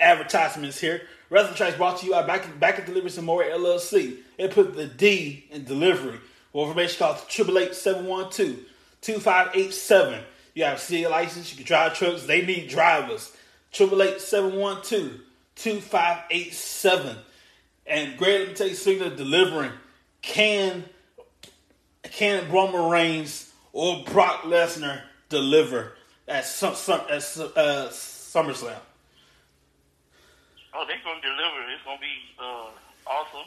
advertisements 0.00 0.80
here. 0.80 1.02
Wrestling 1.30 1.56
Tracks 1.56 1.76
brought 1.76 1.98
to 1.98 2.06
you 2.06 2.12
by 2.12 2.26
Back 2.26 2.58
Back 2.60 2.78
at 2.78 2.86
Delivery 2.86 3.10
some 3.10 3.24
more 3.24 3.42
LLC. 3.42 4.18
They 4.36 4.48
put 4.48 4.74
the 4.74 4.86
D 4.86 5.46
in 5.50 5.64
delivery. 5.64 6.20
More 6.52 6.66
information 6.66 6.98
call 6.98 7.18
triple 7.28 7.58
eight 7.58 7.74
seven 7.74 8.06
one 8.06 8.30
two 8.30 8.64
two 9.00 9.18
five 9.18 9.50
eight 9.54 9.74
seven. 9.74 10.20
You 10.54 10.64
have 10.64 10.76
a 10.76 10.80
CA 10.80 11.08
license, 11.08 11.50
you 11.50 11.56
can 11.56 11.66
drive 11.66 11.94
trucks, 11.94 12.24
they 12.26 12.44
need 12.44 12.68
drivers. 12.68 13.36
Triple 13.72 14.02
eight 14.02 14.20
seven 14.20 14.56
one 14.56 14.82
two 14.82 15.20
two 15.56 15.80
five 15.80 16.18
eight 16.30 16.54
seven. 16.54 17.16
And 17.86 18.16
great, 18.16 18.40
let 18.40 18.48
me 18.48 18.54
tell 18.54 18.68
you, 18.68 19.04
of 19.04 19.16
delivering, 19.16 19.72
can 20.22 20.84
can 22.02 22.50
Roman 22.50 22.90
Reigns 22.90 23.52
or 23.72 24.04
Brock 24.04 24.42
Lesnar 24.42 25.02
deliver 25.28 25.92
at 26.28 26.46
some, 26.46 26.74
some 26.74 27.00
at 27.10 27.22
uh, 27.56 27.88
SummerSlam? 27.90 28.78
Oh, 30.74 30.84
they're 30.86 30.98
gonna 31.06 31.22
deliver. 31.22 31.70
It's 31.70 31.86
gonna 31.86 32.02
be 32.02 32.16
uh, 32.34 32.74
awesome. 33.06 33.46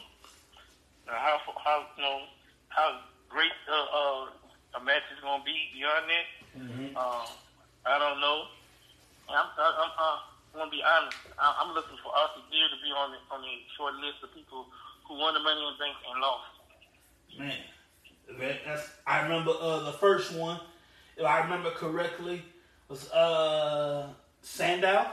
Now, 1.06 1.20
how 1.20 1.36
how 1.60 1.84
you 1.96 2.02
know 2.02 2.24
how 2.68 3.00
great 3.28 3.52
uh, 3.68 3.76
uh, 3.76 4.80
a 4.80 4.84
match 4.84 5.04
is 5.12 5.20
gonna 5.20 5.44
be 5.44 5.68
beyond 5.76 6.04
that. 6.08 6.26
Mm-hmm. 6.56 6.96
Uh, 6.96 7.26
I 7.84 7.98
don't 7.98 8.20
know. 8.20 8.48
I'm, 9.28 9.44
I'm, 9.60 9.74
I'm, 9.76 10.18
I'm 10.52 10.58
gonna 10.58 10.70
be 10.70 10.82
honest. 10.82 11.16
I'm 11.38 11.74
looking 11.74 11.96
for 12.02 12.12
Austin 12.16 12.42
Theory 12.50 12.68
to 12.72 12.80
be 12.80 12.90
on 12.96 13.12
the, 13.12 13.20
on 13.28 13.42
the 13.42 13.54
short 13.76 13.94
list 14.00 14.24
of 14.24 14.32
people 14.34 14.66
who 15.06 15.18
won 15.18 15.34
the 15.34 15.40
Money 15.40 15.60
in 15.60 15.72
the 15.72 15.78
Bank 15.78 15.96
and 16.08 16.20
lost. 16.20 16.48
Man, 17.38 18.56
that's 18.66 18.88
I 19.06 19.22
remember 19.22 19.52
uh, 19.60 19.84
the 19.84 19.92
first 19.92 20.34
one. 20.34 20.60
If 21.16 21.24
I 21.24 21.40
remember 21.40 21.70
correctly, 21.70 22.42
was 22.88 23.10
uh, 23.12 24.08
Sandow. 24.40 25.06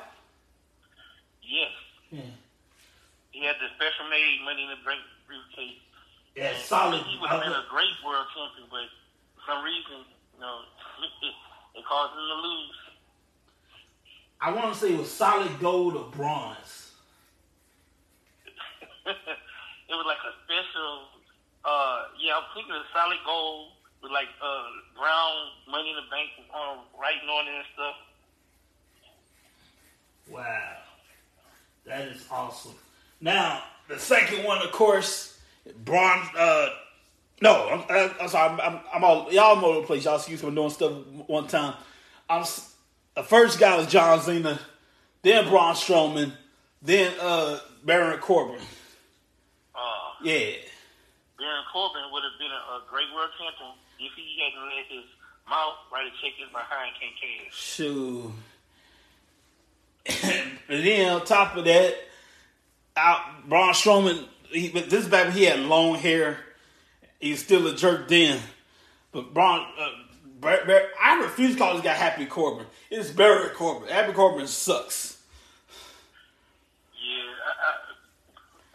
Yes. 1.42 1.72
Yeah. 2.12 2.22
He 3.36 3.44
had 3.44 3.60
the 3.60 3.68
special 3.76 4.08
made 4.08 4.40
Money 4.48 4.64
in 4.64 4.72
the 4.72 4.80
Bank 4.88 5.04
briefcase. 5.28 5.84
Yeah, 6.40 6.56
and 6.56 6.64
solid. 6.64 7.04
He 7.04 7.20
would 7.20 7.28
have 7.28 7.44
been 7.44 7.52
a 7.52 7.68
great 7.68 7.92
world 8.00 8.32
champion, 8.32 8.72
but 8.72 8.88
for 9.36 9.44
some 9.52 9.60
reason, 9.60 10.08
you 10.08 10.40
know, 10.40 10.64
it 11.76 11.84
caused 11.84 12.16
him 12.16 12.24
to 12.32 12.40
lose. 12.40 12.80
I 14.40 14.56
want 14.56 14.72
to 14.72 14.80
say 14.80 14.96
it 14.96 15.00
was 15.00 15.12
solid 15.12 15.52
gold 15.60 16.00
or 16.00 16.08
bronze. 16.16 16.96
it 19.06 19.92
was 19.92 20.08
like 20.08 20.24
a 20.24 20.32
special. 20.48 21.12
Uh, 21.68 22.16
yeah, 22.16 22.40
I'm 22.40 22.48
thinking 22.56 22.72
of 22.72 22.88
solid 22.96 23.20
gold 23.26 23.76
with 24.02 24.16
like 24.16 24.32
uh, 24.40 24.64
brown 24.96 25.52
money 25.68 25.92
in 25.92 26.00
the 26.00 26.08
bank 26.08 26.32
um, 26.56 26.88
writing 26.96 27.28
on 27.28 27.52
it 27.52 27.56
and 27.60 27.68
stuff. 27.76 27.96
Wow, 30.32 30.78
that 31.84 32.08
is 32.08 32.24
awesome. 32.32 32.80
Now 33.26 33.64
the 33.88 33.98
second 33.98 34.44
one, 34.44 34.62
of 34.62 34.72
course, 34.72 35.40
bronze. 35.84 36.30
Uh, 36.38 36.70
no, 37.42 37.84
I'm, 37.90 38.12
I'm 38.22 38.28
sorry. 38.30 38.62
I'm, 38.62 38.80
I'm, 38.94 39.04
all 39.04 39.34
y'all 39.34 39.58
all 39.58 39.66
over 39.66 39.82
the 39.82 39.88
place. 39.88 40.06
Y'all 40.06 40.18
excuse 40.18 40.44
me 40.44 40.54
doing 40.54 40.70
stuff 40.70 40.94
one 41.26 41.48
time. 41.48 41.74
I'm 42.30 42.46
the 43.16 43.24
first 43.24 43.60
guy 43.60 43.78
was 43.78 43.88
John 43.88 44.22
Cena, 44.22 44.60
then 45.24 45.48
Braun 45.50 45.74
Strowman, 45.74 46.34
then 46.84 47.14
uh, 47.20 47.58
Baron 47.84 48.20
Corbin. 48.20 48.62
Uh, 49.74 49.80
yeah. 50.24 50.52
Baron 51.40 51.64
Corbin 51.74 52.04
would 52.12 52.24
have 52.24 52.38
been 52.38 52.52
a, 52.52 52.76
a, 52.76 52.82
great 52.88 53.08
world 53.16 53.32
champion 53.40 53.72
if 54.00 54.12
he 54.16 54.38
hadn't 54.40 54.70
let 54.70 54.86
his 54.88 55.06
mouth 55.50 55.74
right 55.92 56.06
to 56.06 56.22
check 56.22 56.38
his 56.38 56.50
behind 56.52 56.94
Kincaid. 57.00 57.52
Shoot. 57.52 58.32
and 60.70 60.86
then 60.86 61.10
on 61.10 61.26
top 61.26 61.56
of 61.58 61.66
that, 61.66 61.96
out 62.96 63.48
Braun 63.48 63.74
Strowman. 63.74 64.28
He, 64.50 64.70
but 64.70 64.90
this 64.90 65.08
baby, 65.08 65.32
he 65.32 65.44
had 65.46 65.60
long 65.60 65.96
hair. 65.96 66.38
He's 67.20 67.44
still 67.44 67.68
a 67.68 67.76
jerk 67.76 68.08
then. 68.08 68.40
But 69.12 69.34
Braun, 69.34 69.66
uh, 69.80 69.90
Bar- 70.40 70.66
Bar- 70.66 70.90
I 71.02 71.22
refuse 71.22 71.54
to 71.54 71.58
call 71.58 71.74
this 71.74 71.84
guy 71.84 71.94
Happy 71.94 72.26
Corbin. 72.26 72.66
It's 72.92 73.10
Baron 73.10 73.50
Corbin. 73.56 73.90
Happy 73.90 74.14
Corbin 74.14 74.48
sucks. 74.48 75.18
Yeah, 76.94 77.24
I, 77.48 77.72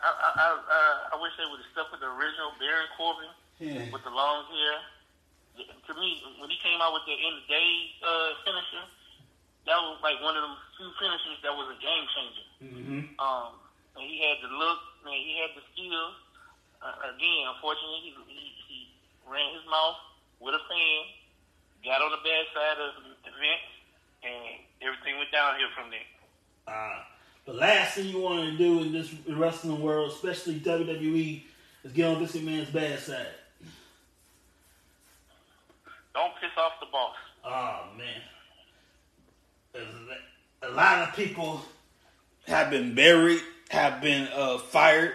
I, 0.03 0.09
I, 0.09 0.47
I, 0.57 1.17
I 1.17 1.23
wish 1.23 1.33
they 1.37 1.45
would 1.45 1.61
have 1.61 1.71
stuck 1.73 1.93
with 1.93 2.01
the 2.01 2.09
original 2.09 2.53
Baron 2.59 2.89
Corbin 2.97 3.31
yeah. 3.61 3.93
with 3.93 4.03
the 4.05 4.11
long 4.11 4.45
hair. 4.49 4.81
To 5.61 5.93
me, 6.01 6.23
when 6.41 6.49
he 6.49 6.57
came 6.65 6.81
out 6.81 6.97
with 6.97 7.05
the 7.05 7.13
end 7.13 7.37
of 7.37 7.45
days 7.45 7.93
uh, 8.01 8.33
finisher, 8.49 8.85
that 9.69 9.77
was 9.77 10.01
like 10.01 10.17
one 10.25 10.33
of 10.37 10.43
them 10.43 10.57
few 10.81 10.89
finishers 10.97 11.37
that 11.45 11.53
was 11.53 11.69
a 11.69 11.79
game 11.85 12.07
changer. 12.17 12.47
Mm-hmm. 12.65 13.21
Um, 13.21 13.60
and 13.97 14.05
he 14.05 14.21
had 14.23 14.39
the 14.43 14.51
look, 14.53 14.79
man, 15.05 15.19
he 15.19 15.39
had 15.41 15.51
the 15.57 15.65
skills. 15.73 16.15
Uh, 16.81 17.13
again, 17.13 17.45
unfortunately, 17.55 18.01
he, 18.03 18.13
he, 18.27 18.43
he 18.69 18.79
ran 19.29 19.53
his 19.55 19.65
mouth 19.69 19.99
with 20.41 20.55
a 20.55 20.63
fan, 20.65 21.01
got 21.85 22.01
on 22.01 22.11
the 22.11 22.23
bad 22.25 22.45
side 22.55 22.79
of 22.81 22.91
the 23.05 23.13
event, 23.29 23.63
and 24.25 24.65
everything 24.81 25.19
went 25.19 25.31
downhill 25.33 25.69
from 25.77 25.91
there. 25.93 26.09
Uh, 26.67 27.05
the 27.45 27.53
last 27.53 27.95
thing 27.95 28.07
you 28.09 28.21
want 28.21 28.51
to 28.51 28.57
do 28.57 28.81
in 28.81 28.93
this 28.93 29.13
wrestling 29.29 29.83
world, 29.83 30.13
especially 30.13 30.61
WWE, 30.61 31.43
is 31.85 31.93
get 31.93 32.07
on 32.07 32.23
this 32.23 32.35
man's 32.37 32.71
bad 32.71 32.99
side. 32.99 33.27
Don't 36.15 36.33
piss 36.41 36.51
off 36.57 36.73
the 36.81 36.87
boss. 36.91 37.17
Oh 37.45 37.87
man, 37.97 38.21
a 40.63 40.71
lot 40.71 41.09
of 41.09 41.15
people 41.15 41.63
have 42.47 42.71
been 42.71 42.95
buried 42.95 43.41
have 43.71 44.03
been 44.03 44.29
uh, 44.35 44.59
fired. 44.59 45.13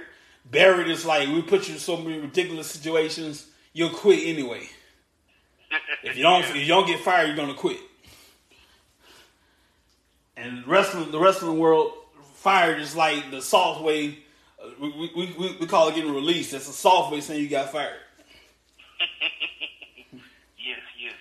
Buried 0.49 0.87
is 0.87 1.05
like 1.05 1.27
we 1.27 1.41
put 1.41 1.67
you 1.67 1.73
in 1.73 1.79
so 1.79 1.97
many 1.97 2.19
ridiculous 2.19 2.71
situations, 2.71 3.47
you'll 3.73 3.89
quit 3.89 4.25
anyway. 4.25 4.69
if 6.03 6.15
you 6.15 6.23
don't, 6.23 6.43
if 6.43 6.55
you 6.55 6.65
don't 6.65 6.87
get 6.87 7.01
fired, 7.01 7.27
you're 7.27 7.35
gonna 7.35 7.53
quit. 7.53 7.79
And 10.37 10.65
wrestling, 10.67 11.11
the 11.11 11.19
wrestling 11.19 11.59
world, 11.59 11.93
fired 12.35 12.79
is 12.79 12.95
like 12.95 13.29
the 13.29 13.41
soft 13.41 13.81
way. 13.81 14.19
Uh, 14.61 14.69
we, 14.79 15.11
we, 15.15 15.35
we, 15.37 15.57
we 15.59 15.67
call 15.67 15.89
it 15.89 15.95
getting 15.95 16.13
released. 16.13 16.51
That's 16.51 16.69
a 16.69 16.73
soft 16.73 17.11
way 17.11 17.19
saying 17.19 17.41
you 17.41 17.49
got 17.49 17.71
fired. 17.71 17.99
yes, 20.57 20.79
yes. 20.97 21.13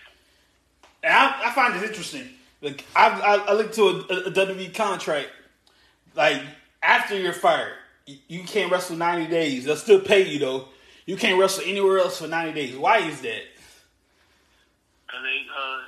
And 1.03 1.13
I, 1.13 1.49
I 1.51 1.53
find 1.53 1.75
it 1.75 1.83
interesting. 1.83 2.29
Like 2.61 2.85
I, 2.95 3.09
I, 3.09 3.35
I 3.49 3.53
looked 3.55 3.75
to 3.75 3.89
a, 3.89 3.97
a 4.29 4.31
WWE 4.31 4.73
contract, 4.73 5.31
like 6.15 6.41
after 6.85 7.19
you're 7.19 7.33
fired, 7.33 7.73
you 8.07 8.45
can't 8.45 8.71
wrestle 8.71 8.97
90 8.97 9.31
days. 9.31 9.65
They'll 9.65 9.77
still 9.81 10.01
pay 10.01 10.29
you 10.29 10.39
though. 10.39 10.69
You 11.07 11.17
can't 11.17 11.41
wrestle 11.41 11.65
anywhere 11.67 11.99
else 11.99 12.21
for 12.21 12.29
90 12.29 12.53
days. 12.53 12.77
Why 12.77 12.99
is 12.99 13.21
that? 13.25 13.45
Because 15.05 15.23
they, 15.25 15.41
uh, 15.49 15.81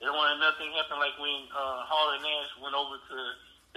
they 0.00 0.04
don't 0.06 0.16
want 0.16 0.40
nothing 0.40 0.72
happen 0.76 1.00
like 1.00 1.16
when 1.16 1.48
uh, 1.52 1.84
Hall 1.88 2.12
and 2.12 2.22
Nash 2.24 2.52
went 2.60 2.76
over 2.76 2.96
to 2.96 3.16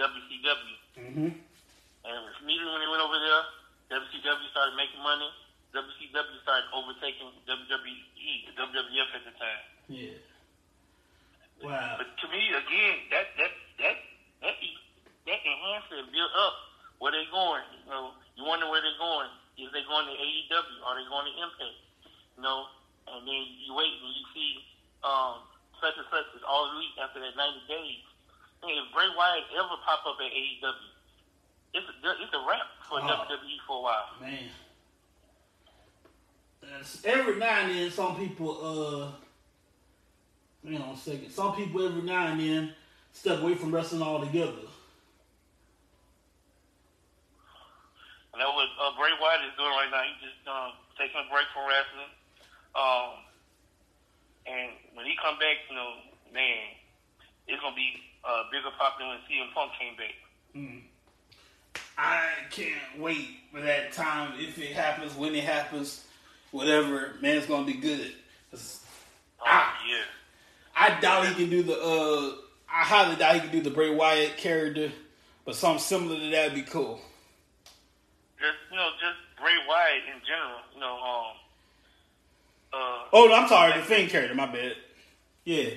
WCW. 0.00 0.76
Mm-hmm. 1.00 1.30
And 1.32 2.20
immediately 2.44 2.72
when 2.72 2.82
they 2.84 2.92
went 2.92 3.04
over 3.04 3.16
there, 3.16 3.42
WCW 4.00 4.48
started 4.52 4.76
making 4.76 5.00
money. 5.00 5.28
WCW 5.72 6.36
started 6.44 6.68
overtaking 6.76 7.32
WWE, 7.48 8.32
WWF 8.60 9.10
at 9.16 9.24
the 9.24 9.34
time. 9.40 9.64
Yeah. 9.88 10.20
Wow. 11.64 11.96
But 11.96 12.12
to 12.20 12.26
me, 12.28 12.52
again, 12.52 12.96
that 13.08 13.32
that 13.38 13.52
that 13.78 13.96
that 14.42 14.56
that 15.26 15.38
enhance 15.42 15.86
it, 15.94 16.10
build 16.10 16.32
up 16.34 16.54
where 16.98 17.12
they're 17.12 17.30
going. 17.30 17.62
You 17.86 17.90
know, 17.90 18.10
you 18.36 18.42
wonder 18.44 18.66
where 18.70 18.82
they're 18.82 18.98
going. 18.98 19.30
Is 19.58 19.70
they 19.70 19.84
going 19.86 20.06
to 20.08 20.16
AEW? 20.16 20.76
Are 20.86 20.96
they 20.98 21.06
going 21.06 21.26
to 21.30 21.34
Impact? 21.38 21.78
You 22.36 22.42
know, 22.42 22.66
and 23.06 23.22
then 23.28 23.42
you 23.62 23.74
wait 23.76 23.92
and 24.02 24.10
you 24.16 24.24
see 24.34 24.50
um, 25.04 25.44
such 25.78 25.94
and 25.98 26.06
such 26.10 26.26
is 26.34 26.42
all 26.46 26.72
elite 26.74 26.96
after 27.02 27.20
that 27.20 27.36
90 27.36 27.60
days. 27.68 28.02
if 28.64 28.86
Bray 28.94 29.10
Wyatt 29.14 29.44
ever 29.54 29.76
pop 29.84 30.02
up 30.06 30.16
at 30.22 30.30
AEW, 30.32 30.90
it's 31.74 31.86
a, 31.86 31.94
it's 32.22 32.34
a 32.34 32.42
wrap 32.48 32.66
for 32.88 32.98
Oh. 33.00 33.06
WWE 33.06 33.58
for 33.66 33.78
a 33.78 33.82
while. 33.82 34.08
Man. 34.20 34.50
That's- 36.62 37.02
Every 37.04 37.36
now 37.36 37.60
and 37.66 37.70
then, 37.76 37.90
some 37.90 38.16
people, 38.16 38.50
uh, 38.62 39.08
hang 40.68 40.80
on 40.80 40.94
a 40.94 40.96
second. 40.96 41.30
Some 41.30 41.54
people 41.56 41.84
every 41.84 42.02
now 42.02 42.28
and 42.28 42.40
then 42.40 42.74
step 43.12 43.40
away 43.42 43.54
from 43.54 43.74
wrestling 43.74 44.02
altogether. 44.02 44.62
And 48.32 48.40
that's 48.40 48.52
what 48.54 48.61
uh, 48.80 48.92
Bray 48.96 49.10
Wyatt 49.20 49.44
is 49.48 49.54
doing 49.56 49.70
right 49.74 49.90
now. 49.90 50.02
He's 50.06 50.22
just 50.30 50.40
um, 50.48 50.72
taking 50.98 51.16
a 51.20 51.26
break 51.32 51.46
from 51.52 51.66
wrestling. 51.68 52.12
Um, 52.74 53.10
and 54.46 54.70
when 54.94 55.06
he 55.06 55.14
come 55.20 55.38
back, 55.38 55.56
you 55.68 55.76
know, 55.76 55.92
man, 56.32 56.72
it's 57.48 57.60
gonna 57.60 57.76
be 57.76 57.92
uh, 58.24 58.44
bigger 58.50 58.70
pop 58.78 58.98
than 58.98 59.08
when 59.08 59.18
CM 59.28 59.52
Punk 59.54 59.72
came 59.78 59.96
back. 59.96 60.14
I 61.98 62.28
can't 62.50 62.98
wait 62.98 63.28
for 63.52 63.60
that 63.60 63.92
time. 63.92 64.34
If 64.38 64.58
it 64.58 64.72
happens, 64.72 65.14
when 65.14 65.34
it 65.34 65.44
happens, 65.44 66.04
whatever, 66.50 67.14
man, 67.20 67.36
it's 67.36 67.46
gonna 67.46 67.66
be 67.66 67.74
good. 67.74 68.12
Oh, 68.54 68.58
Ah. 69.44 69.76
yeah. 69.88 70.02
I 70.74 71.00
doubt 71.00 71.26
he 71.28 71.34
can 71.34 71.50
do 71.50 71.62
the. 71.62 71.74
uh 71.78 72.36
I 72.74 72.84
highly 72.84 73.16
doubt 73.16 73.34
he 73.34 73.40
can 73.40 73.50
do 73.50 73.60
the 73.60 73.70
Bray 73.70 73.90
Wyatt 73.94 74.38
character, 74.38 74.90
but 75.44 75.54
something 75.54 75.78
similar 75.82 76.18
to 76.18 76.30
that 76.30 76.46
would 76.46 76.54
be 76.54 76.62
cool. 76.70 77.00
Just 78.42 78.58
you 78.70 78.76
know, 78.76 78.90
just 78.98 79.18
Bray 79.38 79.54
Wyatt 79.68 80.02
in 80.10 80.18
general. 80.26 80.58
You 80.74 80.80
know, 80.82 80.94
um, 80.98 81.30
uh, 82.74 83.06
Oh, 83.12 83.26
no, 83.30 83.34
I'm 83.34 83.48
sorry, 83.48 83.78
the 83.78 83.84
Fiend 83.86 84.10
character. 84.10 84.34
My 84.34 84.46
bad. 84.46 84.74
Yeah. 85.44 85.70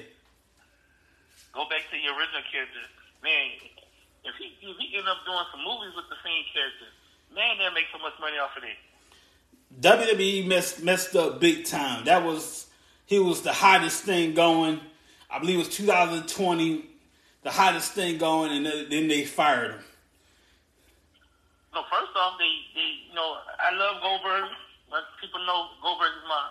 go 1.54 1.64
back 1.70 1.86
to 1.92 1.98
your 1.98 2.14
original 2.18 2.42
character, 2.52 2.82
man. 3.24 3.52
If 4.26 4.34
he 4.42 4.58
if 4.66 4.78
he 4.78 4.98
end 4.98 5.08
up 5.08 5.18
doing 5.26 5.46
some 5.52 5.62
movies 5.64 5.94
with 5.96 6.06
the 6.10 6.18
same 6.26 6.44
character, 6.54 6.90
man, 7.34 7.58
they'll 7.60 7.72
make 7.74 7.86
so 7.94 8.00
much 8.00 8.14
money 8.20 8.38
off 8.38 8.58
of 8.58 8.64
it. 8.64 8.78
WWE 9.82 10.48
messed 10.48 10.82
messed 10.84 11.16
up 11.16 11.40
big 11.40 11.66
time. 11.66 12.06
That 12.06 12.24
was 12.24 12.68
he 13.06 13.20
was 13.20 13.42
the 13.42 13.54
hottest 13.54 14.04
thing 14.04 14.34
going. 14.34 14.80
I 15.30 15.40
believe 15.40 15.56
it 15.56 15.68
was 15.68 15.70
2020, 15.70 16.86
the 17.44 17.52
hottest 17.52 17.92
thing 17.94 18.18
going, 18.18 18.52
and 18.52 18.66
then 18.92 19.08
they 19.08 19.26
fired 19.26 19.72
him. 19.72 19.80
No, 21.76 21.84
first 21.92 22.16
off, 22.16 22.40
they, 22.40 22.54
they, 22.72 23.12
you 23.12 23.16
know, 23.20 23.36
I 23.60 23.76
love 23.76 24.00
Goldberg. 24.00 24.48
But 24.88 25.04
people 25.20 25.44
know 25.44 25.76
Goldberg 25.84 26.16
is 26.16 26.24
my 26.24 26.48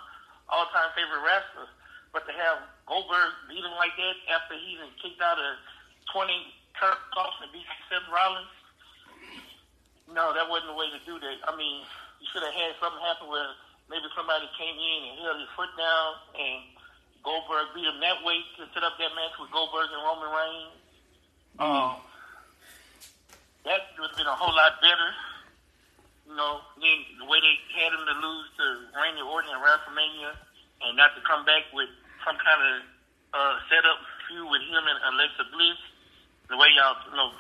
all-time 0.52 0.92
favorite 0.92 1.24
wrestler. 1.24 1.64
But 2.12 2.28
to 2.28 2.32
have 2.36 2.60
Goldberg 2.84 3.32
beat 3.48 3.64
him 3.64 3.72
like 3.80 3.96
that 3.96 4.16
after 4.28 4.54
he 4.60 4.76
been 4.76 4.92
kicked 5.00 5.24
out 5.24 5.40
of 5.40 5.56
20 6.12 6.28
Kurt 6.76 7.00
off 7.16 7.40
and 7.40 7.48
beat 7.56 7.64
Seth 7.88 8.04
Rollins, 8.12 8.52
no, 10.12 10.36
that 10.36 10.44
wasn't 10.44 10.70
the 10.70 10.78
way 10.78 10.92
to 10.92 11.00
do 11.08 11.16
that. 11.16 11.36
I 11.48 11.56
mean, 11.56 11.82
you 12.20 12.26
should 12.28 12.44
have 12.44 12.52
had 12.52 12.76
something 12.76 13.00
happen 13.00 13.26
where 13.32 13.56
maybe 13.88 14.04
somebody 14.12 14.44
came 14.60 14.76
in 14.76 14.98
and 15.08 15.14
held 15.24 15.40
his 15.40 15.50
foot 15.56 15.72
down 15.80 16.10
and 16.36 16.60
Goldberg 17.24 17.72
beat 17.72 17.88
him 17.88 17.98
that 18.04 18.20
way 18.20 18.44
to 18.60 18.68
set 18.76 18.84
up 18.84 19.00
that 19.00 19.12
match 19.16 19.34
with 19.40 19.48
Goldberg 19.48 19.88
and 19.88 20.02
Roman 20.04 20.28
Reigns. 20.28 20.76
Um, 21.56 21.96
that 23.64 23.96
would 23.98 24.12
have 24.12 24.18
been 24.18 24.28
a 24.28 24.36
whole 24.36 24.54
lot 24.54 24.80
better. 24.80 25.10
You 26.28 26.36
know, 26.36 26.60
then 26.80 26.96
the 27.20 27.26
way 27.28 27.40
they 27.40 27.56
had 27.76 27.92
him 27.92 28.04
to 28.04 28.16
lose 28.16 28.48
to 28.60 28.64
Randy 28.96 29.20
Orton 29.24 29.52
at 29.52 29.60
WrestleMania 29.60 30.32
and 30.84 30.96
not 30.96 31.12
to 31.16 31.20
come 31.24 31.44
back 31.44 31.68
with 31.72 31.88
some 32.24 32.36
kind 32.40 32.60
of 32.60 32.74
uh, 33.36 33.54
setup 33.68 34.00
feud 34.28 34.48
with 34.48 34.64
him 34.64 34.84
and 34.84 34.98
Alexa 35.12 35.44
Bliss, 35.52 35.80
the 36.48 36.56
way 36.56 36.68
y'all, 36.76 36.96
you 37.08 37.16
know, 37.16 37.32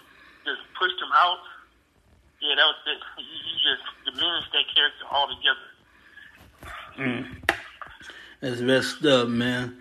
just 0.44 0.60
pushed 0.76 1.00
him 1.00 1.12
out. 1.16 1.40
Yeah, 2.40 2.60
that 2.60 2.66
was 2.68 2.76
it. 2.92 3.00
You, 3.24 3.56
just 3.64 3.84
diminished 4.04 4.52
that 4.52 4.68
character 4.68 5.06
altogether. 5.08 5.68
That's 8.40 8.60
messed 8.60 9.04
up, 9.06 9.28
man. 9.28 9.80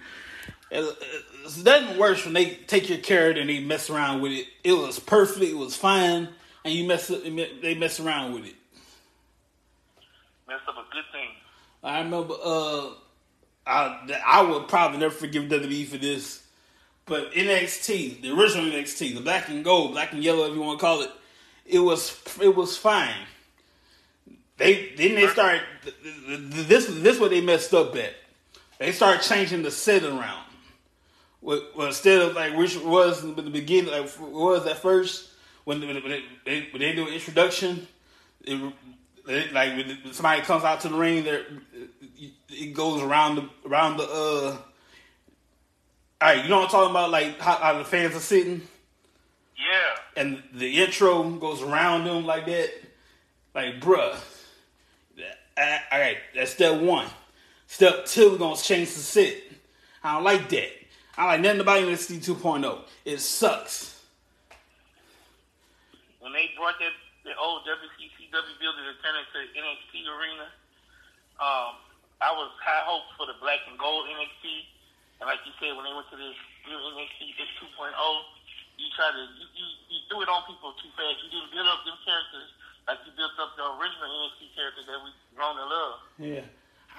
It- 1.44 1.46
It's 1.46 1.58
nothing 1.58 1.98
worse 1.98 2.24
when 2.26 2.34
they 2.34 2.52
take 2.68 2.90
your 2.90 3.00
character 3.00 3.42
and 3.42 3.50
they 3.50 3.60
mess 3.60 3.90
around 3.90 4.22
with 4.22 4.32
it. 4.32 4.48
It 4.64 4.74
was 4.74 5.00
perfect, 5.00 5.44
it 5.52 5.58
was 5.58 5.76
fine, 5.76 6.30
and 6.64 6.74
you 6.74 6.86
mess 6.86 7.10
up, 7.12 7.24
they 7.24 7.76
mess 7.76 8.00
around 8.00 8.34
with 8.34 8.46
it. 8.46 8.56
Messed 10.48 10.68
up 10.68 10.76
a 10.78 10.86
good 10.94 11.04
thing. 11.12 11.30
I 11.84 12.00
remember, 12.00 12.36
uh, 12.44 12.90
I, 13.68 14.22
I 14.26 14.42
would 14.42 14.68
probably 14.68 15.00
never 15.00 15.14
forgive 15.14 15.44
WWE 15.44 15.86
for 15.88 15.98
this, 15.98 16.44
but 17.06 17.32
NXT, 17.34 18.22
the 18.22 18.32
original 18.34 18.66
NXT, 18.66 19.16
the 19.16 19.22
black 19.22 19.50
and 19.50 19.64
gold, 19.64 19.92
black 19.92 20.14
and 20.14 20.24
yellow, 20.24 20.46
if 20.50 20.54
you 20.54 20.62
want 20.62 20.80
to 20.80 20.86
call 20.86 21.02
it, 21.02 21.12
it 21.66 21.80
was 21.80 22.22
it 22.42 22.54
was 22.56 22.78
fine. 22.78 23.16
They 24.58 24.94
then 24.98 25.16
they 25.16 25.28
started 25.28 25.62
this 26.28 26.88
this 26.88 27.20
what 27.20 27.30
they 27.32 27.40
messed 27.42 27.74
up 27.74 27.96
at. 27.96 28.14
They 28.80 28.92
started 28.92 29.22
changing 29.24 29.64
the 29.64 29.72
set 29.72 30.04
around. 30.04 30.44
Well, 31.44 31.62
instead 31.88 32.22
of 32.22 32.36
like 32.36 32.56
which 32.56 32.78
was 32.78 33.22
in 33.24 33.36
the 33.36 33.42
beginning, 33.44 33.92
like 33.92 34.10
was 34.22 34.66
at 34.66 34.78
first 34.78 35.30
when 35.66 35.82
when 35.82 35.96
they, 36.02 36.24
they, 36.46 36.68
when 36.72 36.82
they 36.82 36.94
do 36.94 37.06
an 37.06 37.14
introduction, 37.14 37.86
it, 38.46 38.74
it, 39.28 39.52
like 39.54 39.76
when 39.76 40.14
somebody 40.14 40.42
comes 40.42 40.64
out 40.64 40.80
to 40.82 40.88
the 40.90 40.96
ring, 40.96 41.26
there 41.26 41.46
it 42.50 42.74
goes 42.74 43.02
around 43.02 43.36
the 43.36 43.50
around 43.70 43.98
the. 43.98 44.04
uh 44.04 44.58
All 46.22 46.30
right, 46.30 46.42
you 46.44 46.50
know 46.50 46.60
what 46.60 46.66
I'm 46.66 46.72
talking 46.72 46.92
about? 46.92 47.12
Like 47.12 47.38
how, 47.42 47.56
how 47.56 47.78
the 47.78 47.84
fans 47.84 48.16
are 48.16 48.20
sitting, 48.22 48.62
Yeah. 49.58 50.22
and 50.22 50.42
the 50.54 50.82
intro 50.82 51.30
goes 51.32 51.62
around 51.62 52.06
them 52.06 52.26
like 52.26 52.46
that. 52.46 52.72
Like, 53.54 53.82
bruh. 53.82 54.16
All 55.58 56.00
right, 56.00 56.18
that's 56.34 56.52
step 56.52 56.80
one. 56.82 57.08
Step 57.68 58.06
two, 58.06 58.32
we're 58.32 58.38
gonna 58.38 58.56
change 58.56 58.94
the 58.94 59.00
set. 59.02 59.36
I 60.04 60.16
don't 60.16 60.24
like 60.24 60.48
that. 60.50 60.70
I 61.18 61.38
like 61.38 61.42
nothing 61.42 61.62
about 61.62 61.78
NXT 61.86 62.26
2.0. 62.26 62.66
It 63.06 63.20
sucks. 63.22 64.02
when 66.20 66.34
they 66.34 66.50
brought 66.58 66.80
that 66.80 66.96
the 67.22 67.36
old 67.38 67.62
WCCW 67.70 68.34
building 68.58 68.86
to 68.90 68.96
turn 69.06 69.14
into 69.14 69.38
the 69.38 69.52
NXT 69.54 69.94
arena, 70.10 70.48
um, 71.38 71.78
I 72.24 72.32
was 72.34 72.50
high 72.64 72.82
hopes 72.88 73.12
for 73.20 73.28
the 73.30 73.38
black 73.44 73.62
and 73.70 73.78
gold 73.78 74.10
NXT. 74.10 74.46
And 75.22 75.30
like 75.30 75.44
you 75.46 75.54
said, 75.62 75.78
when 75.78 75.86
they 75.86 75.94
went 75.94 76.10
to 76.10 76.18
this 76.18 76.34
new 76.66 76.80
NXT 76.80 77.38
this 77.38 77.52
2.0, 77.62 77.94
you 78.82 78.88
tried 78.98 79.14
to 79.14 79.24
you, 79.38 79.46
you, 79.54 79.68
you 79.94 80.00
threw 80.10 80.26
it 80.26 80.30
on 80.32 80.42
people 80.50 80.74
too 80.82 80.90
fast. 80.98 81.22
You 81.22 81.30
didn't 81.30 81.54
build 81.54 81.70
up 81.70 81.86
them 81.86 82.00
characters 82.02 82.50
like 82.90 83.00
you 83.06 83.14
built 83.14 83.38
up 83.38 83.54
the 83.54 83.68
original 83.78 84.10
NXT 84.10 84.42
characters 84.58 84.86
that 84.90 84.98
we 85.06 85.14
grown 85.38 85.56
to 85.62 85.66
love. 85.70 85.96
Yeah. 86.18 86.48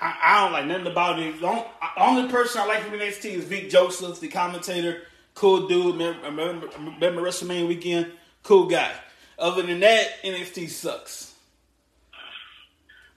I, 0.00 0.16
I 0.22 0.40
don't 0.42 0.52
like 0.52 0.66
nothing 0.66 0.86
about 0.86 1.18
it. 1.18 1.40
The 1.40 1.46
only, 1.46 1.64
only 1.96 2.30
person 2.30 2.60
I 2.60 2.66
like 2.66 2.82
from 2.82 2.98
NXT 2.98 3.24
is 3.26 3.44
Vic 3.44 3.70
Joseph, 3.70 4.20
the 4.20 4.28
commentator. 4.28 5.02
Cool 5.34 5.68
dude. 5.68 5.96
Remember, 5.96 6.26
remember, 6.26 6.68
remember 6.78 7.22
WrestleMania 7.22 7.66
weekend? 7.66 8.12
Cool 8.42 8.66
guy. 8.66 8.92
Other 9.38 9.62
than 9.62 9.80
that, 9.80 10.22
NXT 10.22 10.68
sucks. 10.68 11.34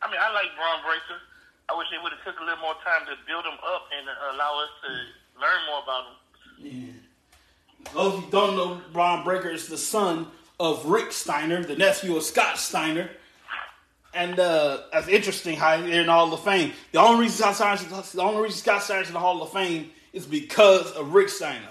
I 0.02 0.10
mean, 0.10 0.20
I 0.22 0.34
like 0.34 0.56
Bron 0.56 0.82
Breakker. 0.84 1.22
I 1.70 1.78
wish 1.78 1.88
they 1.92 2.02
would 2.02 2.14
have 2.14 2.24
took 2.24 2.40
a 2.40 2.44
little 2.44 2.62
more 2.62 2.76
time 2.84 3.06
to 3.08 3.14
build 3.28 3.46
him 3.46 3.60
up 3.66 3.88
and 3.98 4.08
uh, 4.08 4.36
allow 4.36 4.64
us 4.64 4.70
to 4.84 5.42
learn 5.42 5.60
more 5.68 5.84
about 5.84 6.06
him. 6.06 6.96
Yeah. 6.96 7.94
Those 7.94 8.24
who 8.24 8.32
don't 8.32 8.56
know, 8.56 8.82
Bron 8.94 9.24
Breakker 9.24 9.50
is 9.50 9.68
the 9.68 9.78
son 9.78 10.28
of 10.60 10.86
Rick 10.86 11.12
Steiner, 11.12 11.64
the 11.64 11.76
nephew 11.76 12.16
of 12.16 12.24
Scott 12.24 12.58
Steiner. 12.58 13.10
And 14.14 14.40
uh, 14.40 14.82
that's 14.92 15.08
interesting 15.08 15.58
how 15.58 15.78
they're 15.78 16.02
in 16.02 16.08
the 16.08 16.12
Hall 16.12 16.34
of 16.34 16.44
Fame. 16.44 16.74
The 16.92 17.00
only 17.00 17.26
reason 17.26 17.38
Scott 17.38 17.78
Steiner's, 17.78 18.12
the 18.12 18.22
only 18.22 18.42
reason 18.44 18.58
Scott 18.58 18.84
Steiner's 18.84 19.08
in 19.08 19.14
the 19.14 19.20
Hall 19.20 19.42
of 19.44 19.52
Fame 19.52 19.92
is 20.14 20.26
because 20.26 20.92
of 20.94 21.14
Rick 21.14 21.30
Steiner. 21.30 21.68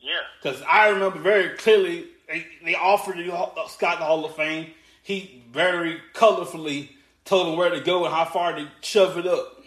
Yeah. 0.00 0.18
Because 0.42 0.62
I 0.62 0.88
remember 0.88 1.18
very 1.18 1.56
clearly 1.56 2.06
they, 2.28 2.46
they 2.64 2.74
offered 2.74 3.18
uh, 3.28 3.68
Scott 3.68 3.98
the 3.98 4.04
Hall 4.04 4.24
of 4.24 4.34
Fame. 4.34 4.70
He 5.02 5.42
very 5.52 6.00
colorfully 6.14 6.90
told 7.24 7.48
him 7.48 7.56
where 7.56 7.70
to 7.70 7.80
go 7.80 8.04
and 8.04 8.14
how 8.14 8.24
far 8.24 8.54
to 8.54 8.68
shove 8.80 9.18
it 9.18 9.26
up. 9.26 9.58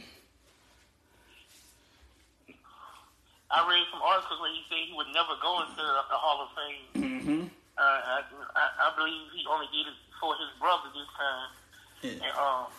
I 3.52 3.70
read 3.70 3.86
some 3.92 4.02
articles 4.02 4.42
where 4.42 4.52
he 4.52 4.62
said 4.68 4.80
he 4.90 4.94
would 4.96 5.14
never 5.14 5.38
go 5.42 5.62
into 5.62 5.76
the, 5.78 6.18
Hall 6.18 6.42
of 6.42 6.50
Fame. 6.58 7.04
Mm-hmm. 7.04 7.42
Uh, 7.78 7.82
I, 7.82 8.22
I, 8.56 8.90
I 8.90 8.96
believe 8.98 9.30
he 9.36 9.46
only 9.46 9.68
did 9.72 9.88
it 9.88 9.98
for 10.24 10.40
his 10.40 10.56
brother 10.56 10.88
this 10.96 11.12
time. 11.20 11.52
Yeah. 12.00 12.24
And 12.24 12.36
um, 12.40 12.72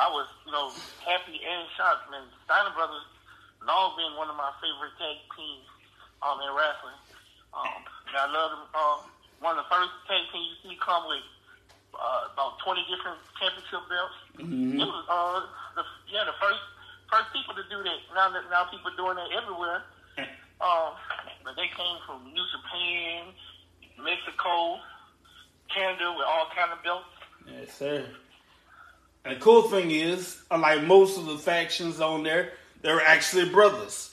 I 0.00 0.08
was, 0.08 0.24
you 0.48 0.52
know, 0.56 0.72
happy 1.04 1.36
and 1.36 1.68
shocked. 1.76 2.08
Man, 2.08 2.24
Steiner 2.48 2.72
Brothers 2.72 3.04
long 3.60 3.92
been 4.00 4.16
one 4.16 4.32
of 4.32 4.36
my 4.40 4.48
favorite 4.64 4.96
tag 4.96 5.20
teams 5.36 5.68
um, 6.24 6.40
in 6.40 6.48
wrestling. 6.56 6.96
Um, 7.52 7.84
and 8.08 8.16
I 8.16 8.26
love 8.32 8.48
them. 8.56 8.64
Um, 8.72 8.98
one 9.44 9.60
of 9.60 9.68
the 9.68 9.68
first 9.68 9.92
tag 10.08 10.24
teams 10.32 10.56
you 10.64 10.72
see 10.72 10.76
come 10.80 11.04
with 11.04 11.20
uh, 11.92 12.32
about 12.32 12.56
20 12.64 12.80
different 12.88 13.20
championship 13.36 13.84
belts. 13.92 14.16
Mm-hmm. 14.40 14.80
It 14.80 14.88
was, 14.88 15.04
uh, 15.12 15.44
the, 15.76 15.84
yeah, 16.08 16.24
the 16.24 16.36
first 16.40 16.64
first 17.12 17.28
people 17.36 17.52
to 17.52 17.64
do 17.68 17.84
that. 17.84 18.00
Now 18.16 18.32
that 18.32 18.48
now 18.48 18.72
people 18.72 18.88
doing 18.96 19.20
that 19.20 19.28
everywhere. 19.36 19.84
Um, 20.62 20.94
but 21.42 21.58
they 21.58 21.66
came 21.74 21.98
from 22.06 22.22
New 22.30 22.46
Japan, 22.54 23.34
Mexico, 23.98 24.78
Canada 25.74 26.14
with 26.16 26.26
all 26.26 26.46
kind 26.54 26.72
of 26.72 26.82
belts. 26.82 27.04
Yes, 27.46 27.74
sir. 27.76 28.04
And 29.24 29.36
the 29.36 29.40
cool 29.40 29.62
thing 29.62 29.90
is, 29.90 30.42
unlike 30.50 30.82
most 30.84 31.18
of 31.18 31.26
the 31.26 31.38
factions 31.38 32.00
on 32.00 32.22
there, 32.22 32.52
they 32.82 32.92
were 32.92 33.00
actually 33.00 33.48
brothers. 33.48 34.10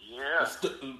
Yeah. 0.00 0.46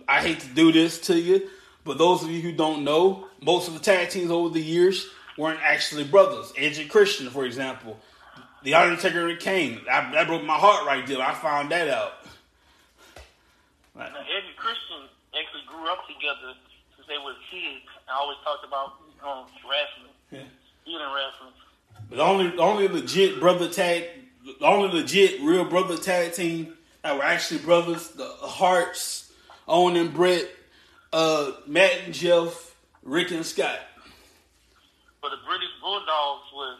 I 0.09 0.21
hate 0.21 0.41
to 0.41 0.49
do 0.49 0.73
this 0.73 1.01
to 1.03 1.19
you, 1.19 1.49
but 1.85 1.99
those 1.99 2.23
of 2.23 2.31
you 2.31 2.41
who 2.41 2.53
don't 2.53 2.85
know, 2.85 3.29
most 3.41 3.69
of 3.69 3.75
the 3.75 3.81
tag 3.81 4.11
teams 4.11 4.31
over 4.31 4.49
the 4.49 4.63
years 4.63 5.09
weren't 5.37 5.61
actually 5.63 6.05
brothers. 6.05 6.53
Edge 6.57 6.79
and 6.79 6.89
Christian, 6.89 7.31
for 7.31 7.45
example. 7.45 7.99
The 8.63 8.75
Undertaker 8.75 9.29
and 9.29 9.41
Kane. 9.41 9.81
I, 9.91 10.13
that 10.13 10.29
broke 10.29 10.45
my 10.45 10.55
heart 10.55 10.87
right 10.87 11.05
there. 11.07 11.21
I 11.21 11.35
found 11.35 11.71
that 11.73 11.89
out. 11.89 12.13
Now, 13.97 14.05
Edge 14.07 14.47
and 14.49 14.57
Christian 14.57 15.09
actually 15.35 15.63
grew 15.67 15.91
up 15.91 16.07
together 16.07 16.55
since 16.97 17.09
they 17.09 17.19
were 17.19 17.35
kids. 17.51 17.92
I 18.09 18.19
always 18.19 18.39
talked 18.45 18.65
about 18.65 18.95
um, 19.25 19.47
wrestling, 19.69 20.15
yeah. 20.31 20.41
even 20.87 21.07
wrestling. 21.07 21.53
But 22.09 22.17
the 22.17 22.23
only, 22.23 22.51
the 22.51 22.63
only 22.63 22.89
legit 22.89 23.41
brother 23.41 23.69
tag, 23.69 24.05
the 24.45 24.67
only 24.67 25.01
legit 25.01 25.41
real 25.43 25.65
brother 25.65 25.97
tag 25.97 26.33
team 26.35 26.75
that 27.03 27.17
were 27.17 27.25
actually 27.25 27.61
brothers, 27.61 28.09
the 28.09 28.25
Hearts, 28.25 29.33
Owen 29.69 29.97
and 29.97 30.13
Bret, 30.13 30.49
uh, 31.13 31.53
Matt 31.67 31.93
and 32.05 32.15
Jeff, 32.15 32.75
Rick 33.03 33.31
and 33.31 33.45
Scott. 33.45 33.79
But 35.21 35.31
the 35.31 35.39
British 35.47 35.69
Bulldogs 35.81 36.45
were 36.57 36.75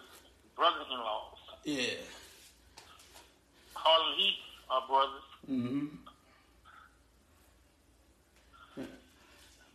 brothers-in-laws. 0.57 1.39
Yeah. 1.65 1.95
Harlem 3.75 4.19
Heat 4.19 4.37
are 4.71 4.83
brothers. 4.89 5.23
Mm-hmm. 5.51 5.87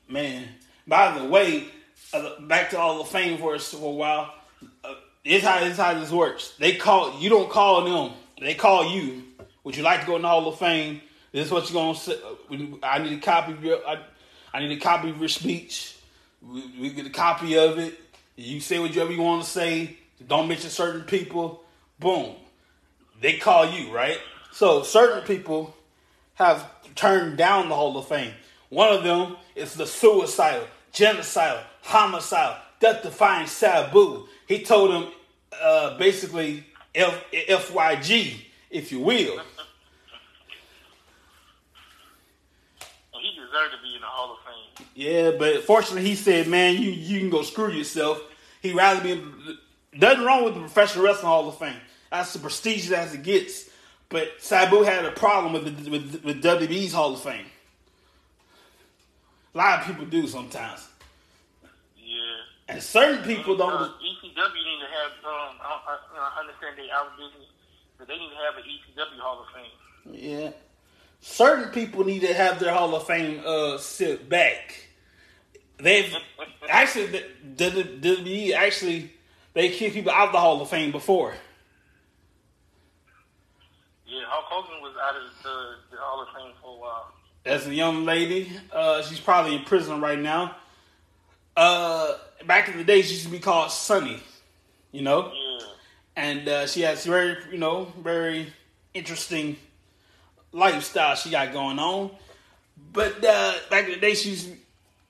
Man, 0.10 0.48
by 0.88 1.18
the 1.18 1.26
way, 1.26 1.66
uh, 2.14 2.40
back 2.42 2.70
to 2.72 2.80
all 2.80 3.00
the 3.00 3.10
fame 3.10 3.38
for 3.38 3.56
us 3.56 3.72
for 3.74 3.92
a 3.92 3.96
while. 3.96 4.34
Uh, 4.84 4.94
it's 5.24 5.46
how 5.46 5.64
it's 5.64 5.78
how 5.78 5.94
this 5.94 6.12
works. 6.12 6.54
They 6.58 6.76
call 6.76 7.20
you 7.20 7.30
don't 7.30 7.50
call 7.50 7.84
them. 7.84 8.18
They 8.40 8.54
call 8.54 8.90
you. 8.96 9.24
Would 9.64 9.76
you 9.76 9.84
like 9.84 10.02
to 10.02 10.08
go 10.08 10.16
in 10.16 10.22
the 10.22 10.28
Hall 10.28 10.48
of 10.48 10.58
Fame? 10.58 11.02
This 11.32 11.48
is 11.48 11.52
what 11.52 11.70
you're 11.70 11.82
gonna 11.82 11.98
say. 11.98 12.14
Uh, 12.14 12.56
I 12.84 13.00
need 13.00 13.14
a 13.14 13.22
copy 13.22 13.52
of 13.52 13.64
your. 13.64 13.86
I, 13.88 14.00
I 14.54 14.60
need 14.60 14.72
a 14.72 14.80
copy 14.80 15.10
of 15.10 15.20
your 15.20 15.28
speech. 15.28 15.98
We, 16.42 16.64
we 16.80 16.90
get 16.92 17.06
a 17.06 17.12
copy 17.12 17.58
of 17.58 17.78
it. 17.78 18.00
You 18.36 18.60
say 18.60 18.80
whatever 18.80 19.12
you 19.12 19.22
want 19.22 19.44
to 19.44 19.50
say. 19.50 19.98
Don't 20.26 20.48
mention 20.48 20.70
certain 20.70 21.04
people. 21.04 21.64
Boom. 22.00 22.36
They 23.20 23.38
call 23.38 23.70
you, 23.70 23.92
right? 23.92 24.20
So 24.52 24.84
certain 24.84 25.24
people 25.24 25.76
have 26.36 26.70
turned 26.96 27.38
down 27.38 27.70
the 27.70 27.76
Hall 27.76 27.98
of 27.98 28.08
Fame. 28.08 28.34
One 28.70 28.94
of 28.94 29.04
them 29.04 29.38
is 29.56 29.74
the 29.74 29.86
suicidal, 29.86 30.68
genocidal, 30.98 31.62
homicidal, 31.84 32.58
death-defying 32.80 33.48
Sabu. 33.48 34.28
He 34.48 34.64
told 34.64 34.92
him 34.92 35.12
uh, 35.62 35.98
basically 35.98 36.64
F- 36.96 37.24
FYG, 37.32 38.42
if 38.70 38.92
you 38.92 39.00
will. 39.00 39.40
He 43.20 43.34
deserved 43.34 43.74
to 43.74 43.82
be 43.82 43.96
in 43.96 44.00
the 44.00 44.08
Hall 44.08 44.34
of 44.34 44.38
Fame. 44.46 44.88
Yeah, 44.96 45.32
but 45.32 45.64
fortunately, 45.64 46.08
he 46.08 46.16
said, 46.16 46.48
"Man, 46.48 46.82
you 46.82 46.92
you 46.92 47.20
can 47.20 47.30
go 47.30 47.42
screw 47.42 47.72
yourself." 47.72 48.22
He 48.62 48.74
rather 48.74 49.02
be 49.02 49.22
nothing 49.92 50.24
wrong 50.24 50.46
with 50.46 50.54
the 50.54 50.62
Professional 50.62 51.04
Wrestling 51.04 51.28
Hall 51.28 51.50
of 51.50 51.58
Fame. 51.58 51.76
That's 52.12 52.32
the 52.34 52.40
prestigious 52.40 52.92
as 52.92 53.14
it 53.14 53.24
gets. 53.24 53.70
But 54.10 54.30
Sabu 54.40 54.84
had 54.84 55.04
a 55.04 55.12
problem 55.12 55.54
with 55.54 55.84
the, 55.84 55.92
with, 55.92 56.24
with 56.24 56.44
WWE's 56.44 56.94
Hall 56.94 57.14
of 57.14 57.22
Fame. 57.22 57.46
A 59.54 59.58
lot 59.58 59.80
of 59.80 59.88
people 59.88 60.06
do 60.06 60.28
sometimes. 60.28 60.88
Yeah. 61.98 62.16
And 62.68 62.84
certain 62.84 63.24
people 63.24 63.54
and, 63.54 63.60
don't. 63.60 63.74
Uh, 63.74 63.86
ECW 63.86 64.24
need 64.24 64.80
to 64.80 64.90
have. 64.92 65.12
Um, 65.24 65.56
I, 65.62 65.98
I, 66.18 66.40
understand 66.40 66.76
they 66.78 66.90
out 66.92 67.18
business, 67.18 67.48
but 67.98 68.08
they 68.08 68.18
need 68.18 68.30
to 68.30 68.36
have 68.36 68.56
an 68.56 68.64
ECW 68.64 69.20
Hall 69.20 69.42
of 69.42 69.48
Fame. 69.54 70.24
Yeah. 70.24 70.52
Certain 71.20 71.72
people 71.72 72.06
need 72.06 72.22
to 72.22 72.34
have 72.34 72.60
their 72.60 72.74
Hall 72.74 72.96
of 72.96 73.08
Fame 73.08 73.42
uh, 73.46 73.78
sit 73.78 74.30
back. 74.30 74.88
They've 75.78 76.14
actually 76.70 77.08
the, 77.08 77.24
the, 77.56 77.84
WWE 78.04 78.54
actually 78.54 79.12
they 79.54 79.70
kick 79.70 79.94
people 79.94 80.12
out 80.12 80.28
of 80.28 80.34
the 80.34 80.40
Hall 80.40 80.62
of 80.62 80.70
Fame 80.70 80.92
before. 80.92 81.34
Yeah, 84.06 84.22
Hulk 84.28 84.46
Hogan 84.46 84.82
was 84.82 84.94
out 85.02 85.16
of 85.16 85.24
the, 85.44 85.96
the 85.96 86.02
Hall 86.02 86.22
of 86.22 86.28
Fame 86.36 86.54
for 86.62 86.78
a 86.78 86.80
while. 86.80 87.12
That's 87.48 87.66
a 87.66 87.74
young 87.74 88.04
lady. 88.04 88.52
Uh, 88.74 89.02
she's 89.04 89.22
probably 89.22 89.56
in 89.56 89.64
prison 89.64 90.02
right 90.02 90.20
now. 90.20 90.58
Uh, 91.56 92.16
back 92.46 92.68
in 92.68 92.78
the 92.78 92.84
day, 92.84 93.02
she 93.02 93.14
used 93.14 93.24
to 93.24 93.32
be 93.32 93.40
called 93.40 93.72
Sunny. 93.72 94.20
You 94.92 95.02
know. 95.04 95.32
Yeah. 95.34 95.66
And 96.18 96.50
uh, 96.50 96.68
she 96.68 96.82
has 96.82 97.06
very, 97.06 97.38
you 97.50 97.58
know, 97.58 97.94
very 98.04 98.52
interesting 98.94 99.56
lifestyle 100.52 101.16
she 101.16 101.30
got 101.30 101.54
going 101.54 101.80
on. 101.80 102.12
But 102.92 103.24
uh, 103.24 103.54
back 103.70 103.86
in 103.86 103.92
the 103.92 104.00
day, 104.00 104.14
she's 104.14 104.52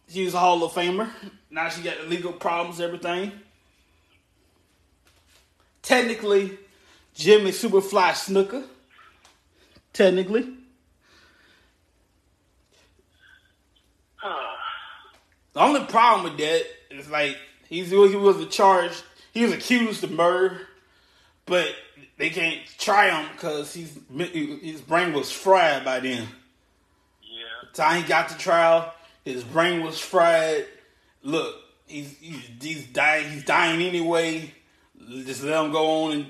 she 0.08 0.24
was 0.24 0.36
a 0.36 0.40
Hall 0.40 0.64
of 0.64 0.74
Famer. 0.74 1.10
Now 1.50 1.70
she 1.70 1.82
got 1.82 2.08
legal 2.08 2.34
problems, 2.34 2.80
everything. 2.80 3.32
Technically, 5.82 6.56
Jimmy 7.16 7.50
Superfly 7.50 8.12
Snuka. 8.12 8.64
Technically. 9.92 10.57
The 15.58 15.64
only 15.64 15.84
problem 15.86 16.24
with 16.24 16.38
that 16.38 16.66
is 16.92 17.10
like 17.10 17.36
he's 17.68 17.90
he 17.90 17.96
was 17.96 18.48
charged. 18.50 19.04
He 19.34 19.42
was 19.44 19.54
accused 19.54 20.04
of 20.04 20.12
murder, 20.12 20.68
but 21.48 21.70
they 22.18 22.30
can't 22.30 22.60
try 22.78 23.10
him 23.10 23.28
because 23.32 23.74
he's 23.74 23.98
his 24.62 24.82
brain 24.82 25.14
was 25.14 25.32
fried 25.32 25.84
by 25.84 26.00
then. 26.00 26.28
Yeah. 27.24 27.40
The 27.72 27.76
time 27.76 28.04
he 28.04 28.08
got 28.08 28.30
to 28.30 28.38
trial, 28.38 28.94
his 29.26 29.44
brain 29.44 29.84
was 29.84 29.98
fried. 29.98 30.68
Look, 31.24 31.56
he's 31.88 32.16
he's, 32.20 32.52
he's 32.62 32.86
dying. 32.86 33.28
He's 33.32 33.44
dying 33.44 33.82
anyway. 33.82 34.54
Just 35.10 35.42
let 35.42 35.66
him 35.66 35.72
go 35.72 36.04
on 36.04 36.28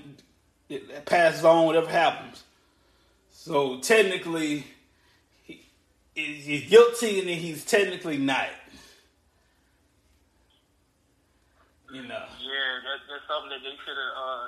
and 0.69 1.05
pass 1.05 1.43
on 1.43 1.65
whatever 1.65 1.89
happens. 1.89 2.45
So 3.31 3.81
technically, 3.81 4.65
he, 5.43 5.59
he's 6.15 6.69
guilty, 6.69 7.19
and 7.19 7.27
he's 7.27 7.65
technically 7.65 8.17
not. 8.17 8.47
You 11.88 12.04
know. 12.04 12.28
Yeah, 12.43 12.69
that, 12.84 13.00
that's 13.08 13.26
something 13.32 13.52
that 13.52 13.63
they 13.63 13.76
should 13.84 13.95
have. 13.95 14.15
Uh, 14.15 14.45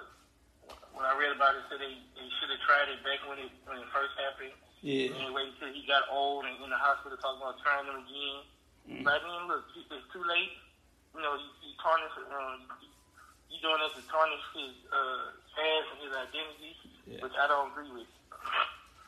when 0.91 1.07
I 1.07 1.15
read 1.15 1.31
about 1.31 1.55
it, 1.55 1.63
said 1.71 1.79
they, 1.79 1.95
they 1.95 2.27
should 2.39 2.51
have 2.51 2.59
tried 2.67 2.91
it 2.91 2.99
back 3.07 3.23
when 3.23 3.39
it 3.39 3.51
when 3.63 3.79
it 3.79 3.87
first 3.95 4.11
happened. 4.19 4.51
Yeah. 4.83 5.15
Anyway, 5.15 5.47
until 5.47 5.71
he 5.71 5.87
got 5.87 6.07
old 6.11 6.43
and 6.43 6.55
in 6.59 6.69
the 6.71 6.79
hospital 6.79 7.15
talking 7.19 7.39
about 7.39 7.59
trying 7.63 7.87
them 7.87 8.03
again. 8.03 8.37
Mm-hmm. 8.87 9.03
But 9.07 9.23
I 9.23 9.27
mean, 9.27 9.43
look, 9.47 9.63
it's 9.75 10.07
too 10.11 10.23
late. 10.23 10.51
You 11.15 11.23
know, 11.23 11.35
you, 11.39 11.49
you 11.63 11.71
tarnish. 11.79 12.15
Um, 12.27 12.67
you 13.47 13.57
doing 13.63 13.79
this 13.79 13.95
to 13.95 14.03
tarnish 14.11 14.45
his 14.55 14.75
uh, 14.91 15.31
past 15.55 15.87
and 15.95 15.99
his 16.03 16.13
identity, 16.15 16.73
yeah. 17.07 17.23
which 17.23 17.35
I 17.39 17.47
don't 17.47 17.71
agree 17.71 17.91
with. 18.03 18.11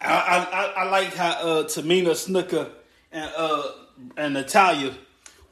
I 0.02 0.48
I, 0.48 0.84
I 0.84 0.90
like 0.90 1.14
how 1.14 1.32
uh, 1.32 1.64
Tamina 1.68 2.16
Snuka 2.16 2.72
and 3.12 3.32
uh, 3.36 3.64
and 4.18 4.34
Natalya 4.34 4.96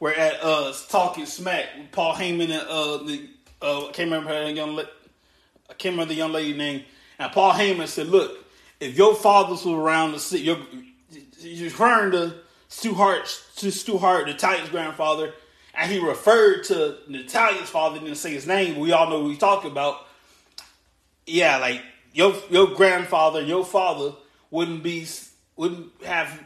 were 0.00 0.12
at 0.12 0.42
uh, 0.42 0.72
talking 0.88 1.26
smack 1.26 1.66
with 1.78 1.92
Paul 1.92 2.14
Heyman 2.14 2.50
and 2.50 2.52
uh, 2.52 2.96
the 3.04 3.28
uh, 3.62 3.88
I 3.88 3.92
can't 3.92 4.10
remember 4.10 4.30
her 4.30 4.50
young 4.50 4.78
I 4.78 5.74
can't 5.74 5.92
remember 5.92 6.12
the 6.12 6.18
young 6.18 6.32
lady 6.32 6.56
name. 6.56 6.82
And 7.18 7.30
Paul 7.30 7.52
Heyman 7.52 7.86
said, 7.86 8.08
"Look, 8.08 8.44
if 8.80 8.96
your 8.96 9.14
fathers 9.14 9.64
were 9.64 9.78
around 9.78 10.12
the 10.12 10.18
city, 10.18 10.44
you're, 10.44 10.58
you're 11.38 11.64
referring 11.64 12.12
to 12.12 12.34
Stu 12.68 12.94
Hart, 12.94 13.26
to 13.56 13.70
Stu 13.70 13.98
Hart, 13.98 14.26
Natalya's 14.26 14.70
grandfather, 14.70 15.34
and 15.74 15.92
he 15.92 15.98
referred 15.98 16.64
to 16.64 16.96
Natalya's 17.08 17.68
father, 17.68 18.00
didn't 18.00 18.16
say 18.16 18.32
his 18.32 18.46
name. 18.46 18.80
we 18.80 18.92
all 18.92 19.10
know 19.10 19.22
who 19.22 19.28
he's 19.28 19.38
talking 19.38 19.70
about. 19.70 20.06
Yeah, 21.26 21.58
like 21.58 21.82
your 22.14 22.34
your 22.48 22.68
grandfather, 22.68 23.42
your 23.42 23.64
father 23.64 24.14
wouldn't 24.50 24.82
be 24.82 25.06
wouldn't 25.56 25.90
have 26.04 26.42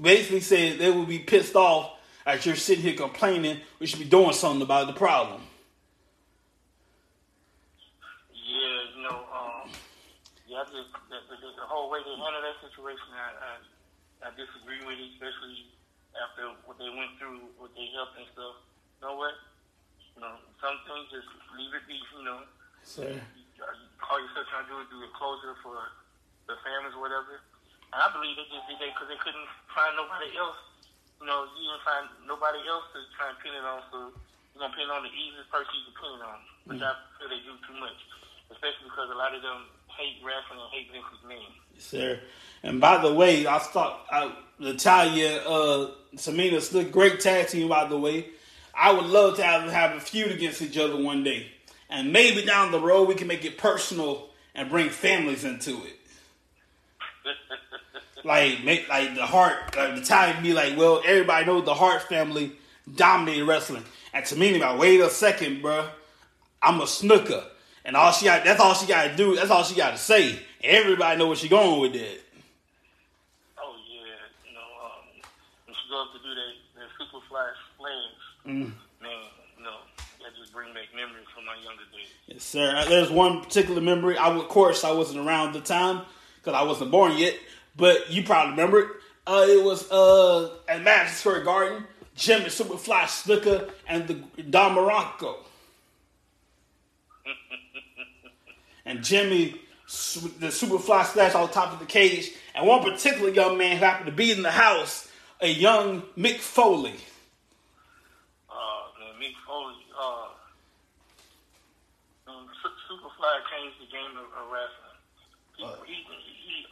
basically 0.00 0.40
said 0.40 0.78
they 0.78 0.90
would 0.90 1.08
be 1.08 1.20
pissed 1.20 1.54
off 1.54 1.92
as 2.26 2.44
you're 2.44 2.56
sitting 2.56 2.82
here 2.84 2.96
complaining. 2.96 3.60
We 3.78 3.86
should 3.86 3.98
be 3.98 4.04
doing 4.04 4.32
something 4.32 4.62
about 4.62 4.86
the 4.86 4.92
problem." 4.92 5.42
Um, 9.10 9.68
I 10.50 10.64
just 10.68 10.92
the, 11.08 11.18
the, 11.30 11.36
the 11.56 11.66
whole 11.66 11.88
way 11.88 12.04
they 12.04 12.12
handled 12.12 12.44
that 12.44 12.58
situation, 12.60 13.08
I, 13.16 13.32
I 13.32 14.28
I 14.28 14.28
disagree 14.36 14.84
with 14.84 15.00
it, 15.00 15.16
especially 15.16 15.72
after 16.20 16.52
what 16.68 16.76
they 16.76 16.90
went 16.92 17.16
through 17.16 17.40
with 17.56 17.72
their 17.72 17.88
health 17.96 18.12
and 18.20 18.28
stuff. 18.36 18.60
You 19.00 19.08
know 19.08 19.16
what? 19.16 19.34
You 20.16 20.20
know, 20.20 20.36
some 20.60 20.76
things 20.84 21.08
just 21.08 21.30
leave 21.56 21.72
it 21.72 21.84
be. 21.88 21.96
You 21.96 22.24
know, 22.28 22.44
sir. 22.84 23.16
All 24.10 24.18
you're 24.20 24.32
still 24.36 24.48
trying 24.52 24.68
to 24.68 24.72
do 24.72 24.76
is 24.84 24.88
do 24.92 24.98
a 25.00 25.10
closure 25.16 25.56
for 25.64 25.76
the 26.48 26.56
families, 26.64 26.92
or 26.96 27.04
whatever. 27.04 27.40
And 27.92 28.00
I 28.00 28.08
believe 28.12 28.36
they 28.36 28.48
just 28.50 28.66
did 28.68 28.80
that 28.80 28.90
because 28.92 29.08
they 29.08 29.20
couldn't 29.20 29.48
find 29.72 29.94
nobody 29.96 30.34
else. 30.36 30.58
You 31.20 31.28
know, 31.28 31.44
you 31.52 31.68
didn't 31.68 31.84
find 31.84 32.08
nobody 32.24 32.64
else 32.64 32.88
to 32.96 33.04
try 33.12 33.28
and 33.28 33.38
pin 33.44 33.52
it 33.52 33.60
on, 33.60 33.84
so 33.92 34.08
you're 34.56 34.64
gonna 34.64 34.72
pin 34.72 34.88
it 34.88 34.92
on 34.92 35.04
the 35.04 35.12
easiest 35.12 35.52
person 35.52 35.68
you 35.76 35.92
can 35.92 35.96
pin 36.00 36.12
it 36.16 36.24
on, 36.24 36.38
which 36.64 36.80
I 36.80 36.96
feel 37.20 37.28
they 37.28 37.44
do 37.44 37.52
too 37.60 37.76
much, 37.76 37.98
especially 38.48 38.88
because 38.88 39.12
a 39.12 39.18
lot 39.20 39.36
of 39.36 39.44
them 39.44 39.68
hate 39.92 40.16
wrestling 40.24 40.64
and 40.64 40.72
hate 40.72 40.88
Vince's 40.88 41.20
name. 41.28 41.52
Yes, 41.76 41.84
sir. 41.84 42.20
And 42.62 42.80
by 42.80 42.98
the 42.98 43.12
way, 43.12 43.46
I 43.46 43.58
thought 43.58 44.06
I, 44.10 44.32
Natalya, 44.58 45.44
uh, 45.44 45.90
Tamina 46.16 46.56
Snuka, 46.56 46.90
great 46.90 47.20
tag 47.20 47.48
team. 47.48 47.68
By 47.68 47.84
the 47.84 47.98
way, 47.98 48.26
I 48.74 48.92
would 48.92 49.06
love 49.06 49.36
to 49.36 49.42
have 49.42 49.70
have 49.70 49.96
a 49.96 50.00
feud 50.00 50.32
against 50.32 50.62
each 50.62 50.78
other 50.78 50.96
one 50.96 51.22
day, 51.22 51.52
and 51.88 52.12
maybe 52.12 52.44
down 52.44 52.72
the 52.72 52.80
road 52.80 53.08
we 53.08 53.14
can 53.14 53.28
make 53.28 53.44
it 53.44 53.58
personal 53.58 54.30
and 54.54 54.70
bring 54.70 54.88
families 54.88 55.44
into 55.44 55.84
it. 55.84 55.99
Like 58.24 58.64
make 58.64 58.88
like 58.88 59.14
the 59.14 59.26
heart 59.26 59.76
like 59.76 59.94
the 59.96 60.02
time 60.02 60.42
be 60.42 60.52
like, 60.52 60.76
well, 60.76 61.02
everybody 61.06 61.46
knows 61.46 61.64
the 61.64 61.74
Hart 61.74 62.02
family 62.02 62.52
dominated 62.94 63.44
wrestling, 63.46 63.84
and 64.12 64.24
Tamina, 64.24 64.56
about 64.56 64.78
wait 64.78 65.00
a 65.00 65.08
second, 65.08 65.62
bruh, 65.62 65.88
I'm 66.62 66.80
a 66.80 66.84
Snuka, 66.84 67.44
and 67.84 67.96
all 67.96 68.12
she 68.12 68.24
got, 68.26 68.44
that's 68.44 68.60
all 68.60 68.74
she 68.74 68.86
got 68.86 69.04
to 69.08 69.16
do, 69.16 69.36
that's 69.36 69.50
all 69.50 69.62
she 69.64 69.74
got 69.76 69.92
to 69.92 69.98
say. 69.98 70.38
Everybody 70.62 71.18
know 71.18 71.28
where 71.28 71.36
she 71.36 71.48
going 71.48 71.80
with 71.80 71.92
that. 71.92 72.18
Oh 73.58 73.74
yeah, 73.88 74.48
you 74.48 74.54
know, 74.54 74.60
um, 74.84 75.22
when 75.66 75.74
she 75.74 75.88
goes 75.88 76.08
to 76.12 76.18
do 76.18 76.34
that, 76.34 76.80
that 76.80 76.88
super 76.98 77.24
flash 77.28 77.56
flames, 77.78 78.16
Mm. 78.46 78.72
man, 79.02 79.10
you 79.58 79.64
know, 79.64 79.76
that 79.98 80.36
just 80.40 80.52
bring 80.52 80.72
back 80.74 80.88
memories 80.94 81.26
from 81.34 81.44
my 81.44 81.54
younger 81.62 81.84
days. 81.92 82.08
Yes, 82.26 82.42
sir. 82.42 82.84
There's 82.88 83.10
one 83.10 83.42
particular 83.42 83.80
memory. 83.80 84.16
I, 84.18 84.30
of 84.30 84.48
course, 84.48 84.82
I 84.82 84.90
wasn't 84.92 85.26
around 85.26 85.52
the 85.52 85.60
time 85.60 86.02
because 86.36 86.54
I 86.54 86.62
wasn't 86.62 86.90
born 86.90 87.16
yet, 87.18 87.34
but 87.76 88.10
you 88.10 88.22
probably 88.22 88.52
remember 88.52 88.78
it. 88.80 88.88
Uh, 89.26 89.46
it 89.48 89.62
was 89.62 89.90
uh, 89.90 90.50
at 90.68 90.82
Madison 90.82 91.16
Square 91.16 91.44
Garden, 91.44 91.84
Jimmy 92.16 92.46
Superfly 92.46 93.04
Snuka 93.04 93.70
and 93.88 94.06
the 94.08 94.42
Don 94.42 94.74
Muraco. 94.76 95.36
and 98.84 99.04
Jimmy, 99.04 99.52
the 99.86 100.48
Superfly 100.48 101.04
splash 101.06 101.34
on 101.34 101.50
top 101.50 101.72
of 101.72 101.78
the 101.78 101.86
cage, 101.86 102.32
and 102.54 102.66
one 102.66 102.82
particular 102.82 103.30
young 103.30 103.56
man 103.56 103.76
who 103.76 103.84
happened 103.84 104.06
to 104.06 104.12
be 104.12 104.32
in 104.32 104.42
the 104.42 104.50
house, 104.50 105.08
a 105.40 105.48
young 105.48 106.02
Mick 106.18 106.38
Foley. 106.38 106.94
Uh, 108.50 108.54
Mick 109.20 109.34
Foley, 109.46 109.74
uh, 109.98 110.28
Superfly 112.90 113.34
changed 113.54 113.76
the 113.80 113.86
game 113.92 114.16
of, 114.18 114.26
wrestling. 114.50 114.98
He, 115.56 115.64
Uh. 115.64 115.76
he 115.86 115.94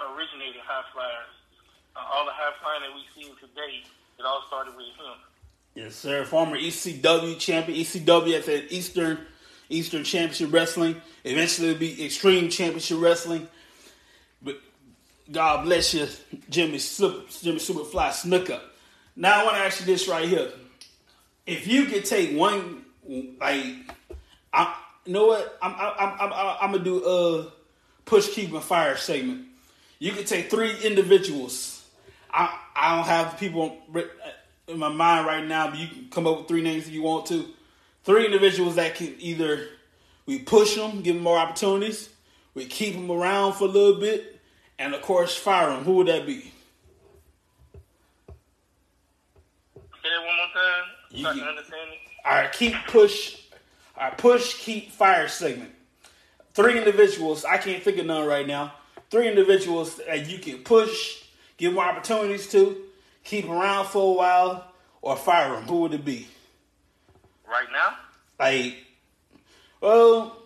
originated 0.00 0.62
high 0.64 0.84
flyers. 0.92 1.34
Uh, 1.96 2.00
all 2.12 2.24
the 2.24 2.32
high 2.32 2.54
flying 2.62 2.82
that 2.82 2.94
we 2.94 3.02
see 3.14 3.28
today, 3.40 3.82
it 4.18 4.24
all 4.24 4.44
started 4.46 4.76
with 4.76 4.86
him. 4.86 5.18
Yes, 5.74 5.94
sir. 5.94 6.24
Former 6.24 6.56
ECW 6.56 7.38
champion, 7.38 7.78
ECW 7.78 8.38
at 8.38 8.46
the 8.46 8.74
Eastern 8.74 9.18
Eastern 9.68 10.02
Championship 10.04 10.52
Wrestling. 10.52 11.00
Eventually, 11.24 11.74
be 11.74 12.04
Extreme 12.04 12.50
Championship 12.50 12.98
Wrestling. 13.00 13.48
But 14.42 14.60
God 15.30 15.64
bless 15.64 15.94
you, 15.94 16.08
Jimmy 16.48 16.78
Super, 16.78 17.30
Jimmy 17.30 17.58
Superfly 17.58 18.10
Snuka. 18.10 18.60
Now 19.14 19.40
I 19.40 19.44
want 19.44 19.56
to 19.56 19.62
ask 19.62 19.80
you 19.80 19.86
this 19.86 20.08
right 20.08 20.28
here: 20.28 20.50
If 21.46 21.66
you 21.66 21.84
could 21.84 22.04
take 22.04 22.36
one, 22.36 22.84
like, 23.40 23.64
I, 24.52 24.74
you 25.04 25.12
know 25.12 25.26
what? 25.26 25.58
I'm 25.62 25.74
I'm 25.74 25.92
I'm, 25.98 26.32
I'm, 26.32 26.56
I'm 26.60 26.72
gonna 26.72 26.84
do 26.84 27.04
a 27.04 27.52
push, 28.04 28.30
keep, 28.30 28.52
and 28.52 28.62
fire 28.62 28.96
segment. 28.96 29.47
You 29.98 30.12
could 30.12 30.26
take 30.26 30.50
three 30.50 30.76
individuals. 30.82 31.84
I 32.32 32.56
I 32.76 32.96
don't 32.96 33.06
have 33.06 33.38
people 33.38 33.78
uh, 33.94 34.02
in 34.68 34.78
my 34.78 34.88
mind 34.88 35.26
right 35.26 35.44
now, 35.44 35.70
but 35.70 35.78
you 35.78 35.88
can 35.88 36.08
come 36.10 36.26
up 36.26 36.38
with 36.38 36.48
three 36.48 36.62
names 36.62 36.86
if 36.86 36.92
you 36.92 37.02
want 37.02 37.26
to. 37.26 37.46
Three 38.04 38.24
individuals 38.24 38.76
that 38.76 38.94
can 38.94 39.14
either 39.18 39.66
we 40.26 40.38
push 40.38 40.76
them, 40.76 41.02
give 41.02 41.14
them 41.16 41.24
more 41.24 41.38
opportunities, 41.38 42.10
we 42.54 42.66
keep 42.66 42.94
them 42.94 43.10
around 43.10 43.54
for 43.54 43.64
a 43.64 43.68
little 43.68 43.98
bit, 44.00 44.40
and 44.78 44.94
of 44.94 45.02
course 45.02 45.34
fire 45.36 45.70
them. 45.70 45.84
Who 45.84 45.94
would 45.94 46.06
that 46.06 46.26
be? 46.26 46.40
Say 46.42 46.50
that 50.04 50.24
one 50.24 50.36
more 50.36 50.46
time. 50.54 50.84
You 51.10 51.24
so 51.24 51.32
can- 51.32 51.48
understand 51.48 51.90
it. 51.90 51.98
Our 52.24 52.48
keep 52.48 52.74
push, 52.86 53.38
our 53.96 54.14
push 54.14 54.54
keep 54.58 54.92
fire 54.92 55.28
segment. 55.28 55.72
Three 56.52 56.76
individuals. 56.76 57.44
I 57.44 57.56
can't 57.56 57.82
think 57.82 57.98
of 57.98 58.06
none 58.06 58.26
right 58.26 58.46
now. 58.46 58.74
Three 59.10 59.28
individuals 59.28 59.96
that 59.96 60.28
you 60.28 60.38
can 60.38 60.58
push, 60.58 61.22
give 61.56 61.72
more 61.72 61.84
opportunities 61.84 62.46
to, 62.52 62.76
keep 63.24 63.48
around 63.48 63.86
for 63.86 64.12
a 64.12 64.16
while, 64.16 64.72
or 65.00 65.16
fire 65.16 65.52
them. 65.54 65.64
Who 65.64 65.80
would 65.80 65.94
it 65.94 66.04
be? 66.04 66.28
Right 67.48 67.66
now, 67.72 67.94
Like, 68.38 68.76
well, 69.80 70.36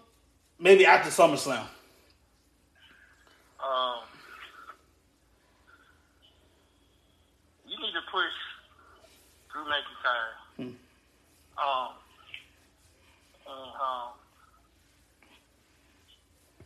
maybe 0.61 0.87
after 0.87 1.11
SummerSlam. 1.11 1.67
um, 3.59 3.99
you 7.67 7.77
need 7.81 7.93
to 7.93 8.01
push 8.13 8.33
Drew 9.53 9.63
McIntyre. 9.65 10.35
Hmm. 10.57 10.63
Um, 11.59 11.89
and 13.49 13.73
um, 13.83 14.09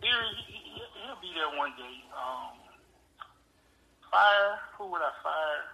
he, 0.03 0.09
he, 0.09 0.09
he'll 0.09 0.46
be 0.46 0.46
there 1.37 1.53
one 1.53 1.77
day. 1.77 2.01
Um, 2.17 2.57
fire. 4.09 4.57
Who 4.81 4.89
would 4.89 5.05
I 5.05 5.13
fire? 5.21 5.65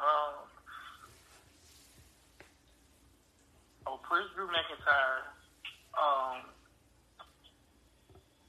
Um, 0.00 0.34
I'll 3.86 4.00
push 4.08 4.24
Drew 4.34 4.48
McIntyre. 4.48 5.28
Um, 6.00 6.48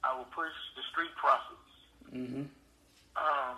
I 0.02 0.16
will 0.16 0.32
push 0.32 0.56
the 0.74 0.82
Street 0.90 1.12
Profits. 1.20 1.70
Mm-hmm. 2.16 2.48
Um, 3.20 3.56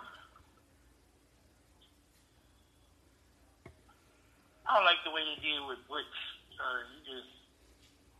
I 4.67 4.75
don't 4.75 4.83
like 4.83 4.99
the 5.07 5.11
way 5.11 5.23
they 5.23 5.39
did 5.41 5.63
with 5.63 5.79
Butch. 5.87 6.19
Uh, 6.59 6.83
you 6.91 6.99
just 7.07 7.31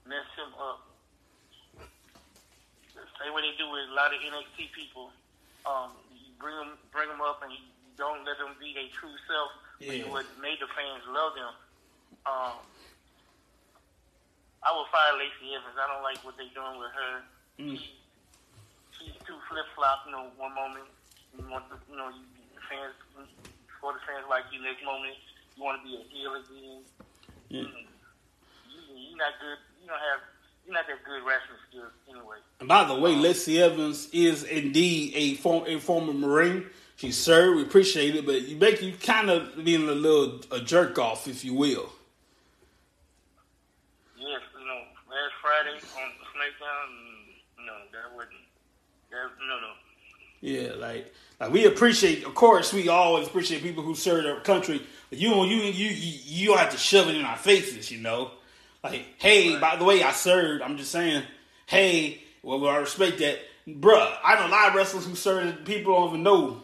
messed 0.07 0.31
him 0.39 0.55
up. 0.55 0.88
Same 3.19 3.35
way 3.35 3.43
they 3.43 3.55
do 3.59 3.67
with 3.67 3.91
a 3.91 3.95
lot 3.95 4.15
of 4.15 4.19
NXT 4.23 4.71
people. 4.71 5.11
Um, 5.67 5.91
you 6.15 6.31
bring 6.39 6.55
them, 6.55 6.79
bring 6.95 7.11
them 7.11 7.19
up, 7.19 7.43
and 7.43 7.51
you 7.51 7.59
don't 7.99 8.23
let 8.23 8.39
them 8.39 8.55
be 8.59 8.71
their 8.71 8.87
true 8.95 9.11
self, 9.27 9.51
Yeah. 9.83 10.07
what 10.07 10.23
made 10.39 10.59
the 10.63 10.67
fans 10.71 11.03
love 11.11 11.35
them. 11.35 11.53
Um, 12.23 12.57
I 14.63 14.71
will 14.71 14.87
fire 14.91 15.15
Lacey 15.19 15.51
Evans. 15.55 15.75
I 15.75 15.87
don't 15.87 16.03
like 16.03 16.19
what 16.23 16.35
they're 16.39 16.51
doing 16.55 16.79
with 16.79 16.91
her. 16.95 17.13
Mm. 17.59 17.75
She, 17.79 17.91
she's 18.95 19.15
too 19.27 19.35
flip 19.51 19.67
flop. 19.75 20.03
You 20.07 20.11
know, 20.15 20.31
one 20.39 20.55
moment 20.55 20.87
you 21.35 21.43
want 21.47 21.67
the, 21.71 21.75
you 21.91 21.95
know, 21.95 22.07
you, 22.11 22.23
the 22.55 22.63
fans 22.67 22.95
for 23.79 23.91
the 23.95 23.99
fans 24.03 24.27
like 24.27 24.47
you. 24.51 24.59
Next 24.63 24.83
moment 24.83 25.15
you 25.55 25.63
want 25.63 25.79
to 25.79 25.83
be 25.87 25.95
a 25.95 26.03
heel 26.11 26.35
again. 26.39 26.83
Yeah. 27.51 27.67
You, 27.67 28.79
you're 28.95 29.19
not 29.19 29.35
good. 29.39 29.59
You 29.83 29.87
don't 29.91 30.03
have. 30.11 30.23
You're 30.69 30.77
not 30.77 30.85
that 30.85 31.03
good 31.03 31.27
wrestling 31.27 31.57
skills 31.67 31.91
anyway. 32.07 32.37
And 32.59 32.69
by 32.69 32.83
the 32.83 32.93
way, 32.93 33.15
um, 33.15 33.23
Lacey 33.23 33.59
Evans 33.59 34.07
is 34.13 34.43
indeed 34.43 35.13
a, 35.15 35.33
form, 35.33 35.63
a 35.65 35.79
former 35.79 36.13
Marine. 36.13 36.67
She 36.95 37.11
served. 37.11 37.57
We 37.57 37.63
appreciate 37.63 38.15
it, 38.15 38.23
but 38.23 38.43
you 38.43 38.55
make 38.55 38.79
you 38.79 38.93
kind 39.01 39.31
of 39.31 39.65
being 39.65 39.89
a 39.89 39.93
little 39.93 40.41
a 40.51 40.59
jerk 40.59 40.99
off, 40.99 41.27
if 41.27 41.43
you 41.43 41.55
will. 41.55 41.89
Yes, 44.15 44.41
you 44.53 44.65
know, 44.67 44.81
last 45.09 45.33
Friday 45.41 45.73
on 45.73 46.11
SmackDown, 46.35 47.65
no, 47.65 47.73
that 47.91 48.15
wasn't. 48.15 48.35
That 49.09 49.27
no, 49.39 49.59
no. 49.59 49.71
Yeah, 50.41 50.73
like 50.75 51.11
like 51.39 51.51
we 51.51 51.65
appreciate. 51.65 52.25
Of 52.25 52.35
course, 52.35 52.71
we 52.73 52.89
always 52.89 53.25
appreciate 53.25 53.63
people 53.63 53.81
who 53.81 53.95
serve 53.95 54.23
our 54.27 54.41
country. 54.41 54.83
But 55.09 55.17
you 55.17 55.33
you 55.45 55.63
you 55.63 55.87
you, 55.89 56.19
you 56.25 56.47
don't 56.49 56.59
have 56.59 56.71
to 56.73 56.77
shove 56.77 57.09
it 57.09 57.15
in 57.15 57.25
our 57.25 57.37
faces, 57.37 57.89
you 57.89 58.01
know. 58.01 58.33
Like, 58.83 59.05
hey, 59.17 59.59
by 59.59 59.75
the 59.75 59.83
way, 59.83 60.03
I 60.03 60.11
served. 60.11 60.61
I'm 60.61 60.77
just 60.77 60.91
saying, 60.91 61.23
hey, 61.65 62.21
well, 62.41 62.65
I 62.67 62.77
respect 62.77 63.19
that, 63.19 63.39
bruh. 63.67 64.15
I 64.23 64.35
know 64.35 64.47
a 64.47 64.51
lot 64.51 64.69
of 64.69 64.75
wrestlers 64.75 65.05
who 65.05 65.15
served, 65.15 65.65
People 65.65 65.93
don't 65.95 66.09
even 66.09 66.23
know. 66.23 66.61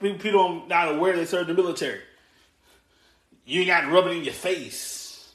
People, 0.00 0.18
people 0.18 0.40
don't 0.42 0.68
not 0.68 0.92
aware 0.92 1.16
they 1.16 1.24
serve 1.24 1.46
the 1.46 1.54
military. 1.54 2.00
You 3.46 3.60
ain't 3.60 3.68
got 3.68 3.80
to 3.82 3.88
rub 3.88 4.06
it 4.06 4.18
in 4.18 4.24
your 4.24 4.34
face. 4.34 5.32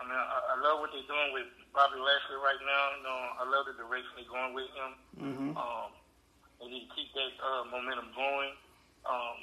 I 0.00 0.04
mean, 0.04 0.16
I, 0.16 0.56
I 0.56 0.60
love 0.64 0.80
what 0.80 0.90
they're 0.90 1.06
doing 1.06 1.30
with 1.36 1.46
Bobby 1.70 2.00
Lashley 2.00 2.40
right 2.42 2.58
now. 2.64 2.82
You 2.96 3.02
know, 3.04 3.18
I 3.38 3.44
love 3.46 3.68
the 3.70 3.76
direction 3.78 4.10
they're 4.16 4.32
going 4.32 4.56
with 4.56 4.72
him. 4.74 4.90
Mm-hmm. 5.20 5.50
Um, 5.54 5.92
they 6.58 6.66
need 6.66 6.88
to 6.88 6.92
keep 6.96 7.12
that 7.14 7.32
uh, 7.38 7.70
momentum 7.70 8.10
going. 8.16 8.50
Um, 9.06 9.38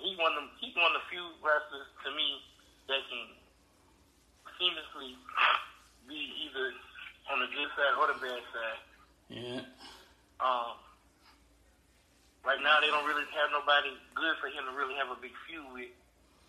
he's 0.00 0.16
one 0.16 0.32
of 0.32 0.48
the, 0.48 0.50
he's 0.64 0.72
one 0.72 0.88
of 0.94 0.96
the 0.96 1.06
few 1.12 1.26
wrestlers 1.44 1.90
to 2.06 2.08
me 2.16 2.40
that 2.88 3.04
can 3.10 3.39
seamlessly 4.60 5.16
be 6.04 6.20
either 6.44 6.76
on 7.32 7.40
the 7.40 7.48
good 7.48 7.72
side 7.72 7.96
or 7.96 8.12
the 8.12 8.18
bad 8.20 8.42
side. 8.52 8.80
Yeah. 9.32 9.64
Um, 10.36 10.76
right 12.44 12.60
now 12.60 12.76
they 12.84 12.92
don't 12.92 13.08
really 13.08 13.24
have 13.32 13.48
nobody 13.56 13.96
good 14.12 14.36
for 14.36 14.52
him 14.52 14.68
to 14.68 14.72
really 14.76 14.94
have 15.00 15.08
a 15.08 15.16
big 15.16 15.32
feud 15.48 15.64
with, 15.72 15.88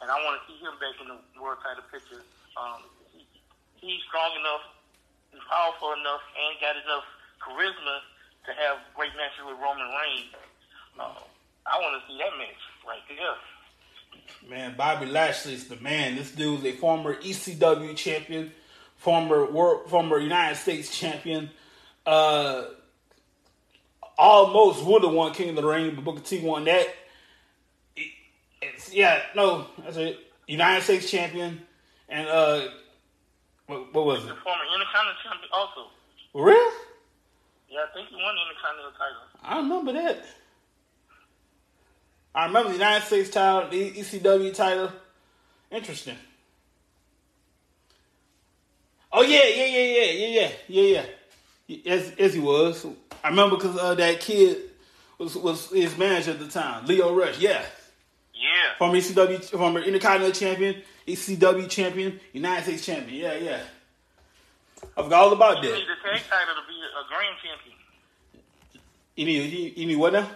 and 0.03 0.11
I 0.11 0.19
want 0.27 0.35
to 0.35 0.43
see 0.51 0.59
him 0.59 0.75
back 0.83 0.99
in 0.99 1.07
the 1.07 1.19
world 1.39 1.63
title 1.63 1.87
picture. 1.87 2.19
Um, 2.59 2.83
he, 3.15 3.23
he's 3.79 4.03
strong 4.11 4.35
enough, 4.35 4.67
he's 5.31 5.43
powerful 5.47 5.95
enough, 5.95 6.23
and 6.35 6.59
got 6.59 6.75
enough 6.75 7.07
charisma 7.39 8.03
to 8.47 8.51
have 8.59 8.83
great 8.91 9.15
matches 9.15 9.45
with 9.47 9.55
Roman 9.55 9.87
Reigns. 9.87 10.35
Uh, 10.99 11.23
I 11.63 11.79
want 11.79 11.95
to 11.95 12.01
see 12.09 12.17
that 12.19 12.33
match 12.35 12.63
right 12.83 13.03
there. 13.07 13.37
Man, 14.49 14.75
Bobby 14.77 15.05
Lashley's 15.05 15.67
the 15.67 15.75
man. 15.77 16.15
This 16.15 16.31
dude's 16.31 16.65
a 16.65 16.71
former 16.73 17.15
ECW 17.15 17.95
champion, 17.95 18.51
former 18.97 19.45
world, 19.49 19.89
former 19.89 20.17
United 20.19 20.55
States 20.57 20.97
champion. 20.97 21.49
Uh, 22.05 22.65
almost 24.17 24.83
would 24.83 25.03
have 25.03 25.13
won 25.13 25.33
King 25.33 25.49
of 25.49 25.55
the 25.55 25.63
Ring, 25.65 25.95
but 25.95 26.03
Booker 26.03 26.21
T 26.21 26.39
won 26.41 26.65
that. 26.65 26.87
It- 27.95 28.11
it's, 28.61 28.93
yeah, 28.93 29.21
no, 29.35 29.67
that's 29.83 29.97
it. 29.97 30.19
United 30.47 30.83
States 30.83 31.09
champion, 31.09 31.61
and 32.09 32.27
uh, 32.27 32.67
what, 33.67 33.93
what 33.93 34.05
was 34.05 34.23
it? 34.23 34.27
The 34.27 34.35
former 34.35 34.63
Intercontinental 34.73 35.21
champion 35.23 35.49
also. 35.53 35.87
Real? 36.33 36.55
Yeah, 37.69 37.79
I 37.89 37.93
think 37.93 38.09
he 38.09 38.15
won 38.15 38.35
the 38.35 38.41
Intercontinental 38.41 38.91
title. 38.91 39.21
I 39.43 39.57
remember 39.57 39.93
that. 39.93 40.25
I 42.33 42.45
remember 42.45 42.69
the 42.69 42.75
United 42.75 43.05
States 43.05 43.29
title, 43.29 43.69
the 43.69 43.91
ECW 43.91 44.53
title. 44.53 44.91
Interesting. 45.69 46.17
Oh 49.11 49.21
yeah, 49.23 49.43
yeah, 49.45 49.65
yeah, 49.65 49.79
yeah, 49.79 50.11
yeah, 50.11 50.27
yeah, 50.41 50.51
yeah, 50.67 51.03
yeah. 51.67 51.93
As 51.93 52.11
as 52.17 52.33
he 52.33 52.39
was, 52.39 52.85
I 53.23 53.29
remember 53.29 53.57
because 53.57 53.77
uh, 53.77 53.93
that 53.95 54.19
kid 54.21 54.57
was 55.17 55.35
was 55.35 55.69
his 55.69 55.97
manager 55.97 56.31
at 56.31 56.39
the 56.39 56.47
time, 56.47 56.85
Lio 56.85 57.13
Rush. 57.13 57.39
Yeah, 57.39 57.61
Yeah. 58.33 58.77
former 58.77 58.95
ECW, 58.95 59.43
former 59.43 59.81
Intercontinental 59.81 60.31
champion, 60.31 60.81
ECW 61.07 61.69
champion, 61.69 62.19
United 62.31 62.63
States 62.63 62.85
champion. 62.85 63.21
Yeah, 63.21 63.33
yeah. 63.35 63.59
I 64.97 65.03
forgot 65.03 65.21
all 65.23 65.33
about 65.33 65.61
You 65.63 65.69
that. 65.71 65.77
need 65.77 65.87
the 65.87 66.09
tag 66.09 66.21
title 66.29 66.55
to 66.55 66.67
be 66.67 66.79
a 66.79 67.07
grand 67.07 67.35
champion. 67.43 67.75
You 69.17 69.25
need 69.25 69.51
you, 69.51 69.73
you 69.75 69.85
need 69.87 69.95
what 69.97 70.13
now? 70.13 70.29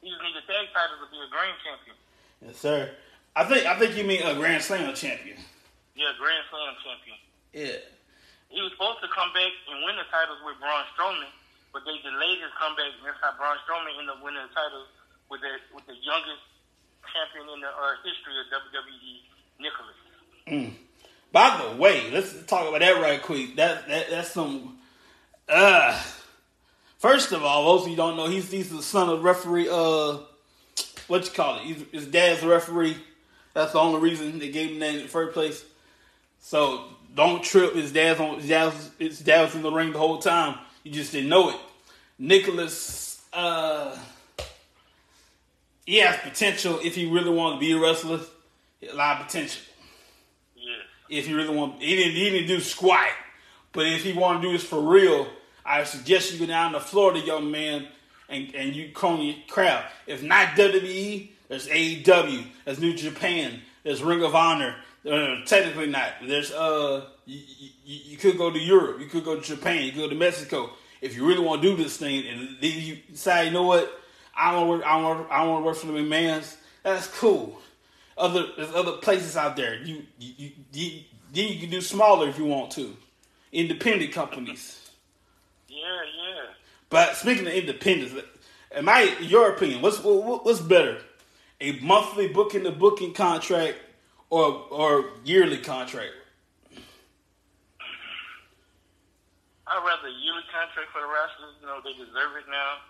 You 0.00 0.12
just 0.12 0.22
need 0.24 0.36
the 0.36 0.44
tag 0.48 0.72
title 0.72 0.96
to 1.04 1.08
be 1.12 1.20
a 1.20 1.28
grand 1.28 1.56
champion. 1.60 1.96
Yes, 2.40 2.56
sir. 2.56 2.88
I 3.36 3.44
think 3.44 3.66
I 3.68 3.78
think 3.78 3.96
you 3.96 4.04
mean 4.04 4.24
a 4.24 4.34
Grand 4.34 4.62
Slam 4.64 4.90
champion. 4.96 5.36
Yeah, 5.94 6.16
Grand 6.18 6.44
Slam 6.50 6.74
champion. 6.82 7.18
Yeah. 7.52 7.78
He 8.50 8.58
was 8.58 8.74
supposed 8.74 8.98
to 9.04 9.10
come 9.14 9.30
back 9.30 9.52
and 9.70 9.84
win 9.86 9.94
the 9.94 10.08
titles 10.10 10.42
with 10.42 10.58
Braun 10.58 10.82
Strowman, 10.96 11.30
but 11.70 11.86
they 11.86 11.94
delayed 12.02 12.42
his 12.42 12.50
comeback. 12.58 12.90
And 12.98 13.06
that's 13.06 13.20
how 13.22 13.36
Braun 13.38 13.54
Strowman 13.62 13.94
ended 13.94 14.10
up 14.10 14.18
winning 14.24 14.42
the 14.42 14.50
titles 14.50 14.90
with 15.30 15.44
the 15.44 15.52
with 15.70 15.86
the 15.86 15.94
youngest 16.02 16.42
champion 17.12 17.46
in 17.54 17.60
the 17.62 17.70
uh, 17.70 17.94
history 18.02 18.34
of 18.40 18.50
WWE, 18.50 19.14
Nicholas. 19.62 19.98
By 21.32 21.62
the 21.62 21.76
way, 21.78 22.10
let's 22.10 22.34
talk 22.50 22.66
about 22.66 22.80
that 22.80 22.98
right 22.98 23.22
quick. 23.22 23.54
That 23.56 23.86
that 23.86 24.10
that's 24.10 24.32
some. 24.32 24.78
Uh, 25.48 25.94
first 27.00 27.32
of 27.32 27.42
all, 27.42 27.64
those 27.76 27.86
of 27.86 27.90
you 27.90 27.96
don't 27.96 28.16
know, 28.16 28.28
he's 28.28 28.48
he's 28.50 28.70
the 28.70 28.82
son 28.82 29.08
of 29.08 29.24
referee. 29.24 29.68
Uh, 29.68 30.18
what 31.08 31.24
you 31.24 31.30
call 31.32 31.56
it? 31.56 31.62
He's, 31.62 31.82
his 31.90 32.06
dad's 32.06 32.42
a 32.44 32.48
referee. 32.48 32.96
That's 33.52 33.72
the 33.72 33.80
only 33.80 33.98
reason 34.00 34.38
they 34.38 34.50
gave 34.50 34.70
him 34.70 34.78
that 34.78 34.94
in 34.94 35.02
the 35.02 35.08
first 35.08 35.34
place. 35.34 35.64
So 36.40 36.84
don't 37.16 37.42
trip. 37.42 37.74
His 37.74 37.92
dad's 37.92 38.20
on. 38.20 38.38
His 38.38 38.48
dad's, 38.48 38.90
his 38.98 39.18
dad 39.18 39.42
was 39.42 39.54
in 39.56 39.62
the 39.62 39.72
ring 39.72 39.92
the 39.92 39.98
whole 39.98 40.18
time. 40.18 40.56
You 40.84 40.92
just 40.92 41.10
didn't 41.12 41.28
know 41.28 41.50
it. 41.50 41.56
Nicholas. 42.18 43.22
Uh, 43.32 43.96
he 45.86 45.98
has 45.98 46.16
potential 46.18 46.78
if 46.84 46.94
he 46.94 47.06
really 47.10 47.30
wanted 47.30 47.56
to 47.56 47.60
be 47.60 47.72
a 47.72 47.78
wrestler. 47.78 48.20
A 48.88 48.94
lot 48.94 49.20
of 49.20 49.26
potential 49.26 49.60
Yes. 50.54 50.86
if 51.08 51.26
he 51.26 51.34
really 51.34 51.54
want. 51.54 51.82
He 51.82 51.96
didn't. 51.96 52.14
He 52.14 52.30
didn't 52.30 52.46
do 52.46 52.60
squat, 52.60 53.08
but 53.72 53.86
if 53.86 54.04
he 54.04 54.12
want 54.12 54.40
to 54.40 54.48
do 54.48 54.52
this 54.52 54.64
for 54.64 54.80
real, 54.80 55.26
I 55.70 55.84
suggest 55.84 56.32
you 56.32 56.38
go 56.38 56.46
down 56.46 56.72
to 56.72 56.80
Florida, 56.80 57.20
young 57.20 57.50
man, 57.50 57.86
and 58.28 58.54
and 58.54 58.74
you 58.74 58.90
comb 58.92 59.20
your 59.20 59.36
crowd. 59.48 59.84
If 60.06 60.22
not 60.22 60.48
WWE, 60.48 61.30
there's 61.48 61.68
AEW, 61.68 62.44
there's 62.64 62.80
New 62.80 62.94
Japan, 62.94 63.60
there's 63.82 64.02
Ring 64.02 64.22
of 64.22 64.34
Honor. 64.34 64.76
Uh, 65.10 65.42
technically 65.46 65.86
not. 65.86 66.12
There's 66.22 66.52
uh, 66.52 67.06
you, 67.24 67.40
you, 67.84 68.00
you 68.10 68.16
could 68.18 68.36
go 68.36 68.50
to 68.50 68.58
Europe, 68.58 69.00
you 69.00 69.06
could 69.06 69.24
go 69.24 69.36
to 69.36 69.42
Japan, 69.42 69.84
you 69.84 69.92
could 69.92 70.00
go 70.00 70.08
to 70.10 70.14
Mexico. 70.14 70.70
If 71.00 71.16
you 71.16 71.26
really 71.26 71.42
want 71.42 71.62
to 71.62 71.68
do 71.68 71.82
this 71.82 71.96
thing, 71.96 72.26
and 72.26 72.58
then 72.60 72.72
you 72.72 72.98
decide, 73.10 73.42
you 73.44 73.52
know 73.52 73.62
what, 73.62 73.90
I 74.36 74.52
don't 74.52 74.68
work. 74.68 74.82
I 74.84 75.00
want. 75.00 75.30
I 75.30 75.46
want 75.46 75.62
to 75.62 75.66
work 75.66 75.76
for 75.76 75.86
the 75.86 75.94
McMahon's. 75.94 76.58
That's 76.82 77.06
cool 77.06 77.60
other 78.20 78.46
there's 78.56 78.74
other 78.74 78.92
places 78.92 79.36
out 79.36 79.56
there. 79.56 79.82
You 79.82 80.02
you, 80.18 80.32
you 80.36 80.50
you 80.72 81.00
then 81.32 81.48
you 81.48 81.58
can 81.60 81.70
do 81.70 81.80
smaller 81.80 82.28
if 82.28 82.38
you 82.38 82.44
want 82.44 82.70
to, 82.72 82.96
independent 83.52 84.12
companies. 84.12 84.79
Yeah, 85.80 86.02
yeah. 86.28 86.44
But 86.90 87.16
speaking 87.16 87.46
of 87.46 87.52
independence, 87.52 88.12
in 88.76 88.84
my 88.84 89.16
your 89.20 89.50
opinion, 89.50 89.80
what's 89.80 89.98
what, 90.02 90.44
what's 90.44 90.60
better, 90.60 90.98
a 91.60 91.72
monthly 91.80 92.28
booking 92.28 92.64
to 92.64 92.70
booking 92.70 93.14
contract 93.14 93.78
or 94.28 94.66
or 94.70 95.04
yearly 95.24 95.58
contract? 95.58 96.12
I'd 99.70 99.86
rather 99.86 100.10
a 100.10 100.16
yearly 100.18 100.42
contract 100.50 100.90
for 100.90 101.00
the 101.00 101.06
wrestlers. 101.06 101.54
You 101.62 101.70
know, 101.70 101.78
they 101.78 101.94
deserve 101.94 102.34
it 102.42 102.50
now. 102.50 102.82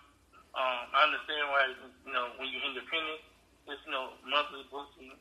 Um, 0.56 0.88
I 0.96 1.06
understand 1.06 1.44
why, 1.52 1.62
you 2.08 2.12
know, 2.16 2.32
when 2.40 2.48
you're 2.50 2.64
independent, 2.64 3.20
it's, 3.68 3.78
you 3.86 3.92
know, 3.92 4.16
monthly 4.26 4.66
booking 4.72 5.14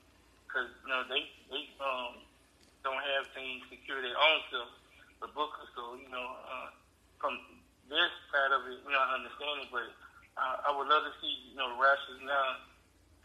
because, 0.48 0.72
you 0.82 0.90
know, 0.90 1.06
they, 1.06 1.28
they 1.54 1.70
um, 1.84 2.18
don't 2.82 2.98
have 2.98 3.30
things 3.38 3.62
secure 3.70 4.02
their 4.02 4.18
own 4.18 4.40
self, 4.50 4.72
the 5.22 5.30
bookers. 5.36 5.70
So, 5.76 6.00
you 6.00 6.10
know, 6.10 6.34
uh, 6.48 6.74
from 7.20 7.38
this 7.90 8.12
side 8.30 8.54
of 8.54 8.70
it, 8.70 8.80
you 8.86 8.92
know, 8.94 9.02
I 9.02 9.18
understand 9.18 9.66
it, 9.66 9.70
but 9.74 9.90
uh, 10.38 10.70
I 10.70 10.70
would 10.72 10.88
love 10.88 11.04
to 11.10 11.14
see, 11.20 11.34
you 11.52 11.58
know, 11.58 11.74
wrestlers 11.76 12.22
now 12.24 12.48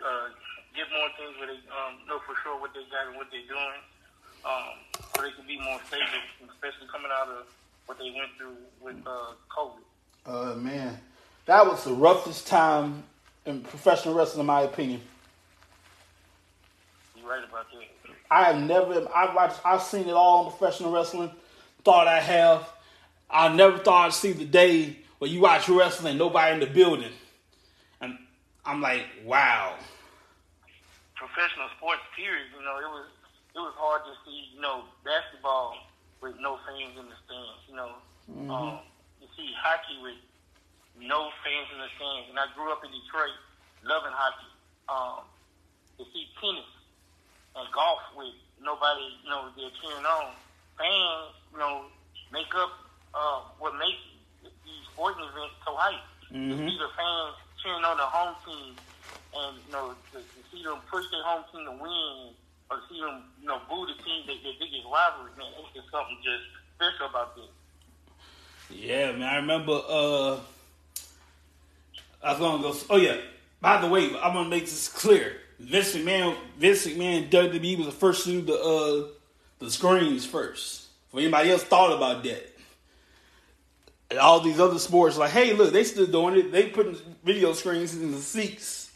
uh, 0.03 0.27
get 0.75 0.91
more 0.91 1.09
things 1.21 1.37
where 1.39 1.49
they 1.53 1.61
um, 1.71 2.03
know 2.09 2.19
for 2.27 2.35
sure 2.43 2.59
what 2.59 2.75
they 2.75 2.83
got 2.91 3.13
and 3.13 3.17
what 3.17 3.31
they're 3.31 3.47
doing 3.47 3.81
um, 4.43 4.75
so 5.15 5.23
they 5.23 5.31
can 5.37 5.47
be 5.47 5.61
more 5.63 5.79
stable, 5.87 6.25
especially 6.51 6.89
coming 6.91 7.13
out 7.13 7.29
of 7.29 7.47
what 7.87 7.99
they 7.99 8.11
went 8.11 8.33
through 8.37 8.59
with 8.81 8.99
uh, 9.07 9.37
COVID. 9.53 9.85
Uh 10.27 10.55
man, 10.57 10.99
that 11.47 11.67
was 11.67 11.85
the 11.85 11.93
roughest 11.93 12.47
time 12.47 13.03
in 13.45 13.61
professional 13.61 14.15
wrestling, 14.15 14.41
in 14.41 14.47
my 14.47 14.63
opinion. 14.63 15.01
You're 17.17 17.29
right 17.29 17.45
about 17.45 17.67
that. 17.71 18.15
I 18.31 18.45
have 18.45 18.63
never. 18.63 19.07
I 19.15 19.35
watched. 19.35 19.61
I've 19.65 19.83
seen 19.83 20.09
it 20.09 20.15
all 20.15 20.47
in 20.47 20.51
professional 20.57 20.93
wrestling. 20.93 21.31
Thought 21.85 22.09
I 22.09 22.21
have. 22.21 22.69
I 23.31 23.55
never 23.55 23.79
thought 23.79 24.07
I'd 24.07 24.13
see 24.13 24.33
the 24.33 24.45
day 24.45 24.99
where 25.19 25.31
you 25.31 25.41
watch 25.41 25.69
wrestling 25.69 26.19
nobody 26.19 26.55
in 26.55 26.61
the 26.61 26.67
building, 26.67 27.13
and 28.01 28.19
I'm 28.65 28.81
like, 28.81 29.05
wow. 29.25 29.75
Professional 31.15 31.69
sports, 31.77 32.03
period. 32.17 32.47
You 32.57 32.65
know, 32.65 32.77
it 32.79 32.91
was 32.91 33.07
it 33.55 33.59
was 33.59 33.75
hard 33.77 34.03
to 34.05 34.13
see. 34.25 34.51
You 34.55 34.61
know, 34.61 34.85
basketball 35.05 35.77
with 36.21 36.35
no 36.41 36.59
fans 36.67 36.99
in 36.99 37.07
the 37.07 37.19
stands. 37.25 37.61
You 37.69 37.77
know, 37.77 37.91
um, 38.53 38.79
you 39.21 39.29
see 39.37 39.51
hockey 39.57 39.99
with 40.03 40.19
no 41.01 41.31
fans 41.43 41.69
in 41.73 41.79
the 41.79 41.91
stands. 41.97 42.29
And 42.31 42.39
I 42.39 42.47
grew 42.55 42.71
up 42.71 42.85
in 42.85 42.91
Detroit, 42.91 43.35
loving 43.85 44.13
hockey. 44.13 44.51
Um, 44.85 45.25
to 45.99 46.05
see 46.13 46.27
tennis 46.41 46.67
and 47.57 47.67
golf 47.73 48.03
with 48.17 48.35
nobody, 48.61 49.07
you 49.23 49.31
know, 49.31 49.49
they're 49.57 49.71
cheering 49.81 50.05
on. 50.05 50.35
Fans, 50.77 51.35
you 51.53 51.59
know, 51.59 51.87
make 52.33 52.51
up 52.57 52.84
uh, 53.15 53.41
what 53.59 53.73
makes 53.79 54.03
these 54.43 54.85
sporting 54.93 55.23
events 55.25 55.55
so 55.65 55.75
hype. 55.77 56.03
To 56.35 56.57
see 56.57 56.79
the 56.79 56.91
fans 56.99 57.37
cheering 57.63 57.85
on 57.85 57.97
the 57.97 58.03
home 58.03 58.35
team 58.45 58.75
and, 59.37 59.57
you 59.67 59.73
know, 59.73 59.95
to, 60.13 60.19
to 60.19 60.41
see 60.51 60.65
them 60.65 60.79
push 60.91 61.05
their 61.13 61.23
home 61.23 61.45
team 61.53 61.65
to 61.65 61.73
win 61.79 62.35
or 62.71 62.77
to 62.79 62.83
see 62.91 62.99
them, 62.99 63.23
you 63.41 63.47
know, 63.47 63.61
boo 63.71 63.87
the 63.87 63.95
team, 64.03 64.27
their, 64.27 64.35
their 64.43 64.59
biggest 64.59 64.83
rivalry, 64.91 65.31
man, 65.39 65.47
it's 65.63 65.71
just 65.75 65.87
something 65.95 66.19
just 66.27 66.43
special 66.75 67.07
about 67.07 67.37
this. 67.37 67.47
Yeah, 68.71 69.13
man. 69.13 69.23
I 69.23 69.37
remember. 69.37 69.81
uh 69.89 70.39
I 72.23 72.31
was 72.33 72.39
gonna 72.39 72.63
go. 72.63 72.77
Oh 72.91 72.97
yeah. 72.97 73.19
By 73.61 73.81
the 73.81 73.89
way, 73.89 74.07
I'm 74.21 74.33
gonna 74.33 74.49
make 74.49 74.65
this 74.65 74.89
clear. 74.89 75.37
Vince 75.61 75.95
McMahon, 75.95 76.37
Vince 76.59 76.87
McMahon, 76.87 77.31
WWE 77.31 77.77
was 77.79 77.87
the 77.87 77.93
first 77.93 78.25
to 78.25 78.31
do 78.31 78.43
the 78.43 78.59
uh 78.59 79.09
the 79.59 79.71
screens 79.71 80.27
first. 80.27 80.87
For 81.11 81.21
anybody 81.21 81.51
else 81.51 81.63
thought 81.63 81.93
about 81.93 82.25
that. 82.25 82.54
And 84.11 84.19
all 84.19 84.41
these 84.41 84.61
other 84.61 84.79
sports, 84.79 85.17
like, 85.17 85.31
hey, 85.31 85.55
look, 85.55 85.73
they 85.73 85.85
still 85.85 86.07
doing 86.07 86.37
it. 86.37 86.53
They 86.53 86.67
putting 86.67 86.97
video 87.25 87.53
screens 87.53 87.95
in 87.95 88.13
the 88.13 88.21
seats, 88.21 88.91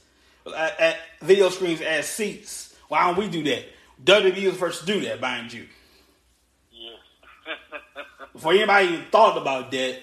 at, 0.47 0.79
at 0.79 0.97
video 1.23 1.49
screens 1.49 1.81
as 1.81 2.07
seats. 2.07 2.75
Why 2.89 3.07
don't 3.07 3.19
we 3.19 3.29
do 3.29 3.43
that? 3.45 3.65
WWE 4.05 4.45
was 4.45 4.53
the 4.53 4.59
first 4.59 4.81
to 4.81 4.87
do 4.87 5.01
that, 5.01 5.21
mind 5.21 5.53
you. 5.53 5.67
Yes. 6.71 6.99
Before 8.33 8.53
anybody 8.53 8.89
even 8.89 9.05
thought 9.07 9.39
about 9.39 9.71
that, 9.73 9.99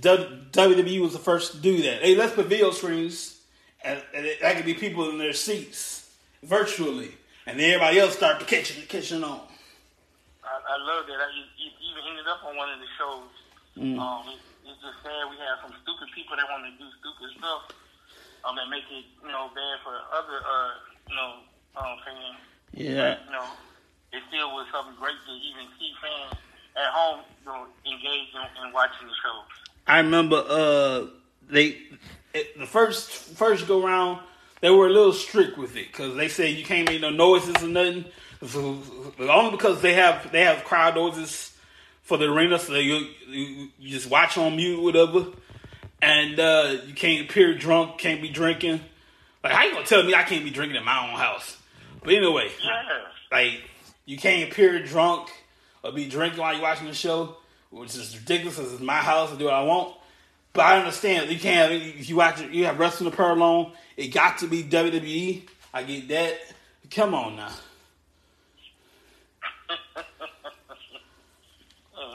WWE 0.00 1.00
was 1.00 1.12
the 1.12 1.18
first 1.18 1.52
to 1.52 1.58
do 1.58 1.82
that. 1.82 2.02
Hey, 2.02 2.14
let's 2.14 2.34
put 2.34 2.46
video 2.46 2.70
screens, 2.70 3.40
and, 3.82 4.02
and 4.14 4.26
it, 4.26 4.40
that 4.40 4.56
could 4.56 4.66
be 4.66 4.74
people 4.74 5.08
in 5.10 5.18
their 5.18 5.32
seats 5.32 6.10
virtually, 6.42 7.14
and 7.46 7.58
then 7.58 7.70
everybody 7.70 7.98
else 7.98 8.16
start 8.16 8.46
catching 8.46 8.82
catching 8.86 9.24
on. 9.24 9.40
I, 10.44 10.60
I 10.68 10.76
love 10.84 11.06
that. 11.06 11.14
I, 11.14 11.28
you, 11.56 11.70
even 11.90 12.02
ended 12.10 12.26
up 12.28 12.44
on 12.44 12.56
one 12.56 12.68
of 12.70 12.80
the 12.80 12.86
shows. 12.98 13.30
Mm. 13.76 13.98
Um, 13.98 14.28
it, 14.30 14.38
it's 14.66 14.80
just 14.80 15.02
sad 15.02 15.26
we 15.30 15.36
have 15.42 15.58
some 15.62 15.74
stupid 15.82 16.08
people 16.14 16.36
that 16.36 16.46
want 16.50 16.64
to 16.66 16.72
do 16.78 16.86
stupid 17.02 17.30
stuff. 17.38 17.74
Um, 18.44 18.56
that 18.56 18.68
make 18.68 18.84
it 18.92 19.04
you 19.22 19.32
know 19.32 19.48
bad 19.56 19.80
for 19.82 19.96
other 20.12 20.38
uh 20.44 20.70
you 21.08 21.16
know 21.16 21.30
um 21.76 21.96
fans. 22.04 22.38
Yeah. 22.74 23.16
But, 23.16 23.26
you 23.26 23.32
know, 23.32 23.46
it 24.12 24.22
still 24.28 24.48
was 24.54 24.66
something 24.72 24.94
great 25.00 25.16
to 25.26 25.32
even 25.32 25.66
see 25.78 25.92
fans 26.02 26.38
at 26.76 26.90
home, 26.92 27.20
you 27.40 27.46
know, 27.46 27.66
engage 27.86 28.28
in, 28.34 28.66
in 28.66 28.72
watching 28.72 29.06
the 29.06 29.14
shows. 29.22 29.48
I 29.86 29.98
remember 29.98 30.44
uh 30.46 31.06
they 31.48 31.78
it, 32.32 32.58
the 32.58 32.66
first 32.66 33.10
first 33.10 33.66
go 33.66 33.84
round 33.84 34.20
they 34.60 34.70
were 34.70 34.86
a 34.86 34.90
little 34.90 35.12
strict 35.12 35.58
with 35.58 35.76
it 35.76 35.88
because 35.88 36.16
they 36.16 36.28
said 36.28 36.54
you 36.54 36.64
can't 36.64 36.88
make 36.88 37.00
no 37.00 37.10
noises 37.10 37.62
or 37.62 37.68
nothing. 37.68 38.04
So, 38.46 38.78
only 39.20 39.50
because 39.52 39.80
they 39.80 39.94
have 39.94 40.30
they 40.32 40.42
have 40.42 40.64
crowd 40.64 40.94
noises 40.96 41.53
for 42.04 42.18
the 42.18 42.30
arena, 42.30 42.58
so 42.58 42.74
you, 42.74 43.08
you, 43.28 43.70
just 43.80 44.08
watch 44.08 44.38
on 44.38 44.56
mute, 44.56 44.80
whatever. 44.80 45.26
And 46.00 46.38
uh, 46.38 46.76
you 46.86 46.94
can't 46.94 47.28
appear 47.28 47.54
drunk, 47.54 47.98
can't 47.98 48.20
be 48.22 48.28
drinking. 48.28 48.80
Like 49.42 49.52
how 49.52 49.64
you 49.64 49.72
gonna 49.72 49.86
tell 49.86 50.02
me 50.02 50.14
I 50.14 50.22
can't 50.22 50.44
be 50.44 50.50
drinking 50.50 50.76
in 50.76 50.84
my 50.84 51.10
own 51.10 51.18
house? 51.18 51.56
But 52.02 52.14
anyway, 52.14 52.50
yeah. 52.62 52.82
like 53.32 53.62
you 54.04 54.18
can't 54.18 54.50
appear 54.50 54.84
drunk 54.84 55.30
or 55.82 55.92
be 55.92 56.08
drinking 56.08 56.40
while 56.40 56.52
you're 56.52 56.62
watching 56.62 56.86
the 56.86 56.94
show, 56.94 57.36
which 57.70 57.94
is 57.94 58.18
ridiculous 58.18 58.56
because 58.56 58.72
it's 58.72 58.82
my 58.82 58.98
house. 58.98 59.32
I 59.32 59.36
do 59.36 59.46
what 59.46 59.54
I 59.54 59.62
want. 59.62 59.96
But 60.52 60.66
I 60.66 60.78
understand 60.78 61.30
you 61.30 61.38
can't. 61.38 61.72
If 61.72 62.08
you 62.08 62.16
watch, 62.16 62.40
you 62.40 62.66
have 62.66 62.78
wrestling 62.78 63.10
the 63.10 63.16
pearl 63.16 63.42
on. 63.42 63.72
It 63.96 64.08
got 64.08 64.38
to 64.38 64.46
be 64.46 64.62
WWE. 64.62 65.48
I 65.72 65.82
get 65.82 66.08
that. 66.08 66.38
Come 66.90 67.14
on 67.14 67.36
now. 67.36 67.50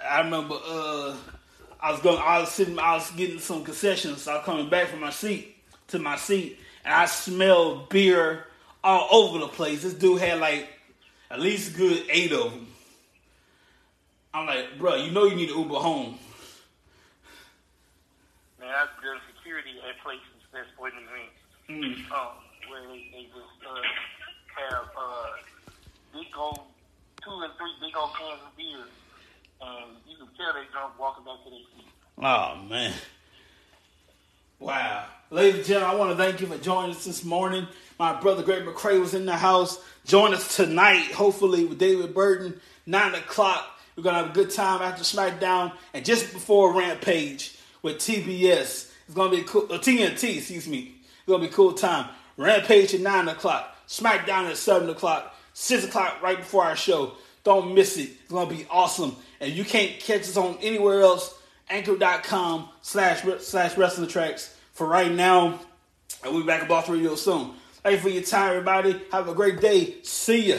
I 0.00 0.20
remember 0.20 0.54
uh, 0.54 1.16
I 1.80 1.92
was 1.92 2.00
going. 2.00 2.18
I 2.18 2.40
was 2.40 2.50
sitting. 2.50 2.78
I 2.78 2.94
was 2.94 3.10
getting 3.12 3.38
some 3.38 3.64
concessions. 3.64 4.22
So 4.22 4.32
I 4.32 4.36
was 4.36 4.44
coming 4.44 4.68
back 4.68 4.88
from 4.88 5.00
my 5.00 5.10
seat 5.10 5.56
to 5.88 5.98
my 5.98 6.16
seat, 6.16 6.58
and 6.84 6.94
I 6.94 7.06
smelled 7.06 7.88
beer 7.88 8.46
all 8.84 9.08
over 9.24 9.38
the 9.38 9.48
place. 9.48 9.82
This 9.82 9.94
dude 9.94 10.20
had 10.20 10.40
like 10.40 10.68
at 11.30 11.40
least 11.40 11.74
a 11.74 11.78
good 11.78 12.04
eight 12.10 12.32
of 12.32 12.52
them. 12.52 12.68
I'm 14.34 14.46
like, 14.46 14.78
bro, 14.78 14.96
you 14.96 15.10
know 15.12 15.24
you 15.24 15.34
need 15.34 15.48
to 15.48 15.58
Uber 15.58 15.76
home. 15.76 16.18
Man, 18.60 18.68
I've 18.68 19.02
done 19.02 19.18
security 19.34 19.70
at 19.88 20.02
places 20.04 20.22
that's 20.52 20.68
sporting 20.74 21.00
events. 21.00 22.08
Mm. 22.10 22.12
Um, 22.12 22.45
where 22.76 22.88
they, 22.88 23.08
they 23.12 23.24
just 23.24 23.60
uh, 23.64 23.80
have 24.70 24.88
uh, 24.96 25.26
big 26.12 26.26
old 26.36 26.60
two 27.24 27.30
and 27.30 27.52
three 27.56 27.72
big 27.80 27.96
old 27.96 28.10
cans 28.14 28.40
of 28.44 28.56
beer, 28.56 28.84
and 29.62 29.96
you 30.08 30.16
can 30.16 30.28
tell 30.36 30.52
they 30.52 30.68
drunk 30.72 30.98
walking 30.98 31.24
back 31.24 31.42
to 31.44 31.50
their 31.50 31.58
seat. 31.58 31.90
Oh 32.18 32.56
man. 32.68 32.92
Wow. 34.58 35.04
Ladies 35.30 35.56
and 35.56 35.64
gentlemen, 35.66 35.96
I 35.96 35.98
want 35.98 36.10
to 36.12 36.16
thank 36.16 36.40
you 36.40 36.46
for 36.46 36.56
joining 36.56 36.92
us 36.92 37.04
this 37.04 37.24
morning. 37.24 37.66
My 37.98 38.18
brother 38.18 38.42
Greg 38.42 38.64
McCray 38.64 38.98
was 38.98 39.12
in 39.12 39.26
the 39.26 39.36
house. 39.36 39.82
Join 40.06 40.32
us 40.32 40.56
tonight, 40.56 41.12
hopefully, 41.12 41.66
with 41.66 41.78
David 41.78 42.14
Burton, 42.14 42.58
9 42.86 43.14
o'clock. 43.16 43.66
We're 43.96 44.04
going 44.04 44.14
to 44.14 44.22
have 44.22 44.30
a 44.30 44.34
good 44.34 44.50
time 44.50 44.80
after 44.80 45.02
SmackDown 45.02 45.72
and 45.92 46.04
just 46.04 46.32
before 46.32 46.72
Rampage 46.72 47.58
with 47.82 47.96
TBS. 47.96 48.90
It's 49.06 49.14
going 49.14 49.30
to 49.30 49.36
be 49.36 49.42
a 49.42 49.44
cool. 49.44 49.64
Uh, 49.64 49.78
TNT, 49.78 50.38
excuse 50.38 50.66
me. 50.66 50.94
It's 51.02 51.26
going 51.26 51.42
to 51.42 51.48
be 51.48 51.52
a 51.52 51.54
cool 51.54 51.72
time. 51.72 52.08
Rampage 52.36 52.94
at 52.94 53.00
9 53.00 53.28
o'clock. 53.28 53.76
SmackDown 53.88 54.50
at 54.50 54.56
7 54.56 54.88
o'clock. 54.90 55.34
6 55.54 55.84
o'clock 55.84 56.22
right 56.22 56.38
before 56.38 56.64
our 56.64 56.76
show. 56.76 57.12
Don't 57.44 57.74
miss 57.74 57.96
it. 57.96 58.10
It's 58.22 58.30
going 58.30 58.48
to 58.48 58.54
be 58.54 58.66
awesome. 58.70 59.16
And 59.40 59.52
you 59.52 59.64
can't 59.64 59.98
catch 60.00 60.22
us 60.22 60.36
on 60.36 60.58
anywhere 60.60 61.02
else 61.02 61.34
anchor.com 61.68 62.68
slash 62.82 63.22
slash 63.40 63.76
wrestling 63.76 64.08
tracks 64.08 64.56
for 64.72 64.86
right 64.86 65.10
now. 65.10 65.58
And 66.24 66.32
we'll 66.32 66.42
be 66.42 66.46
back 66.46 66.62
at 66.62 66.68
Boss 66.68 66.88
Radio 66.88 67.14
soon. 67.14 67.52
Thank 67.82 67.96
you 67.96 68.02
for 68.02 68.08
your 68.08 68.22
time, 68.22 68.50
everybody. 68.50 69.00
Have 69.12 69.28
a 69.28 69.34
great 69.34 69.60
day. 69.60 69.96
See 70.02 70.50
ya. 70.50 70.56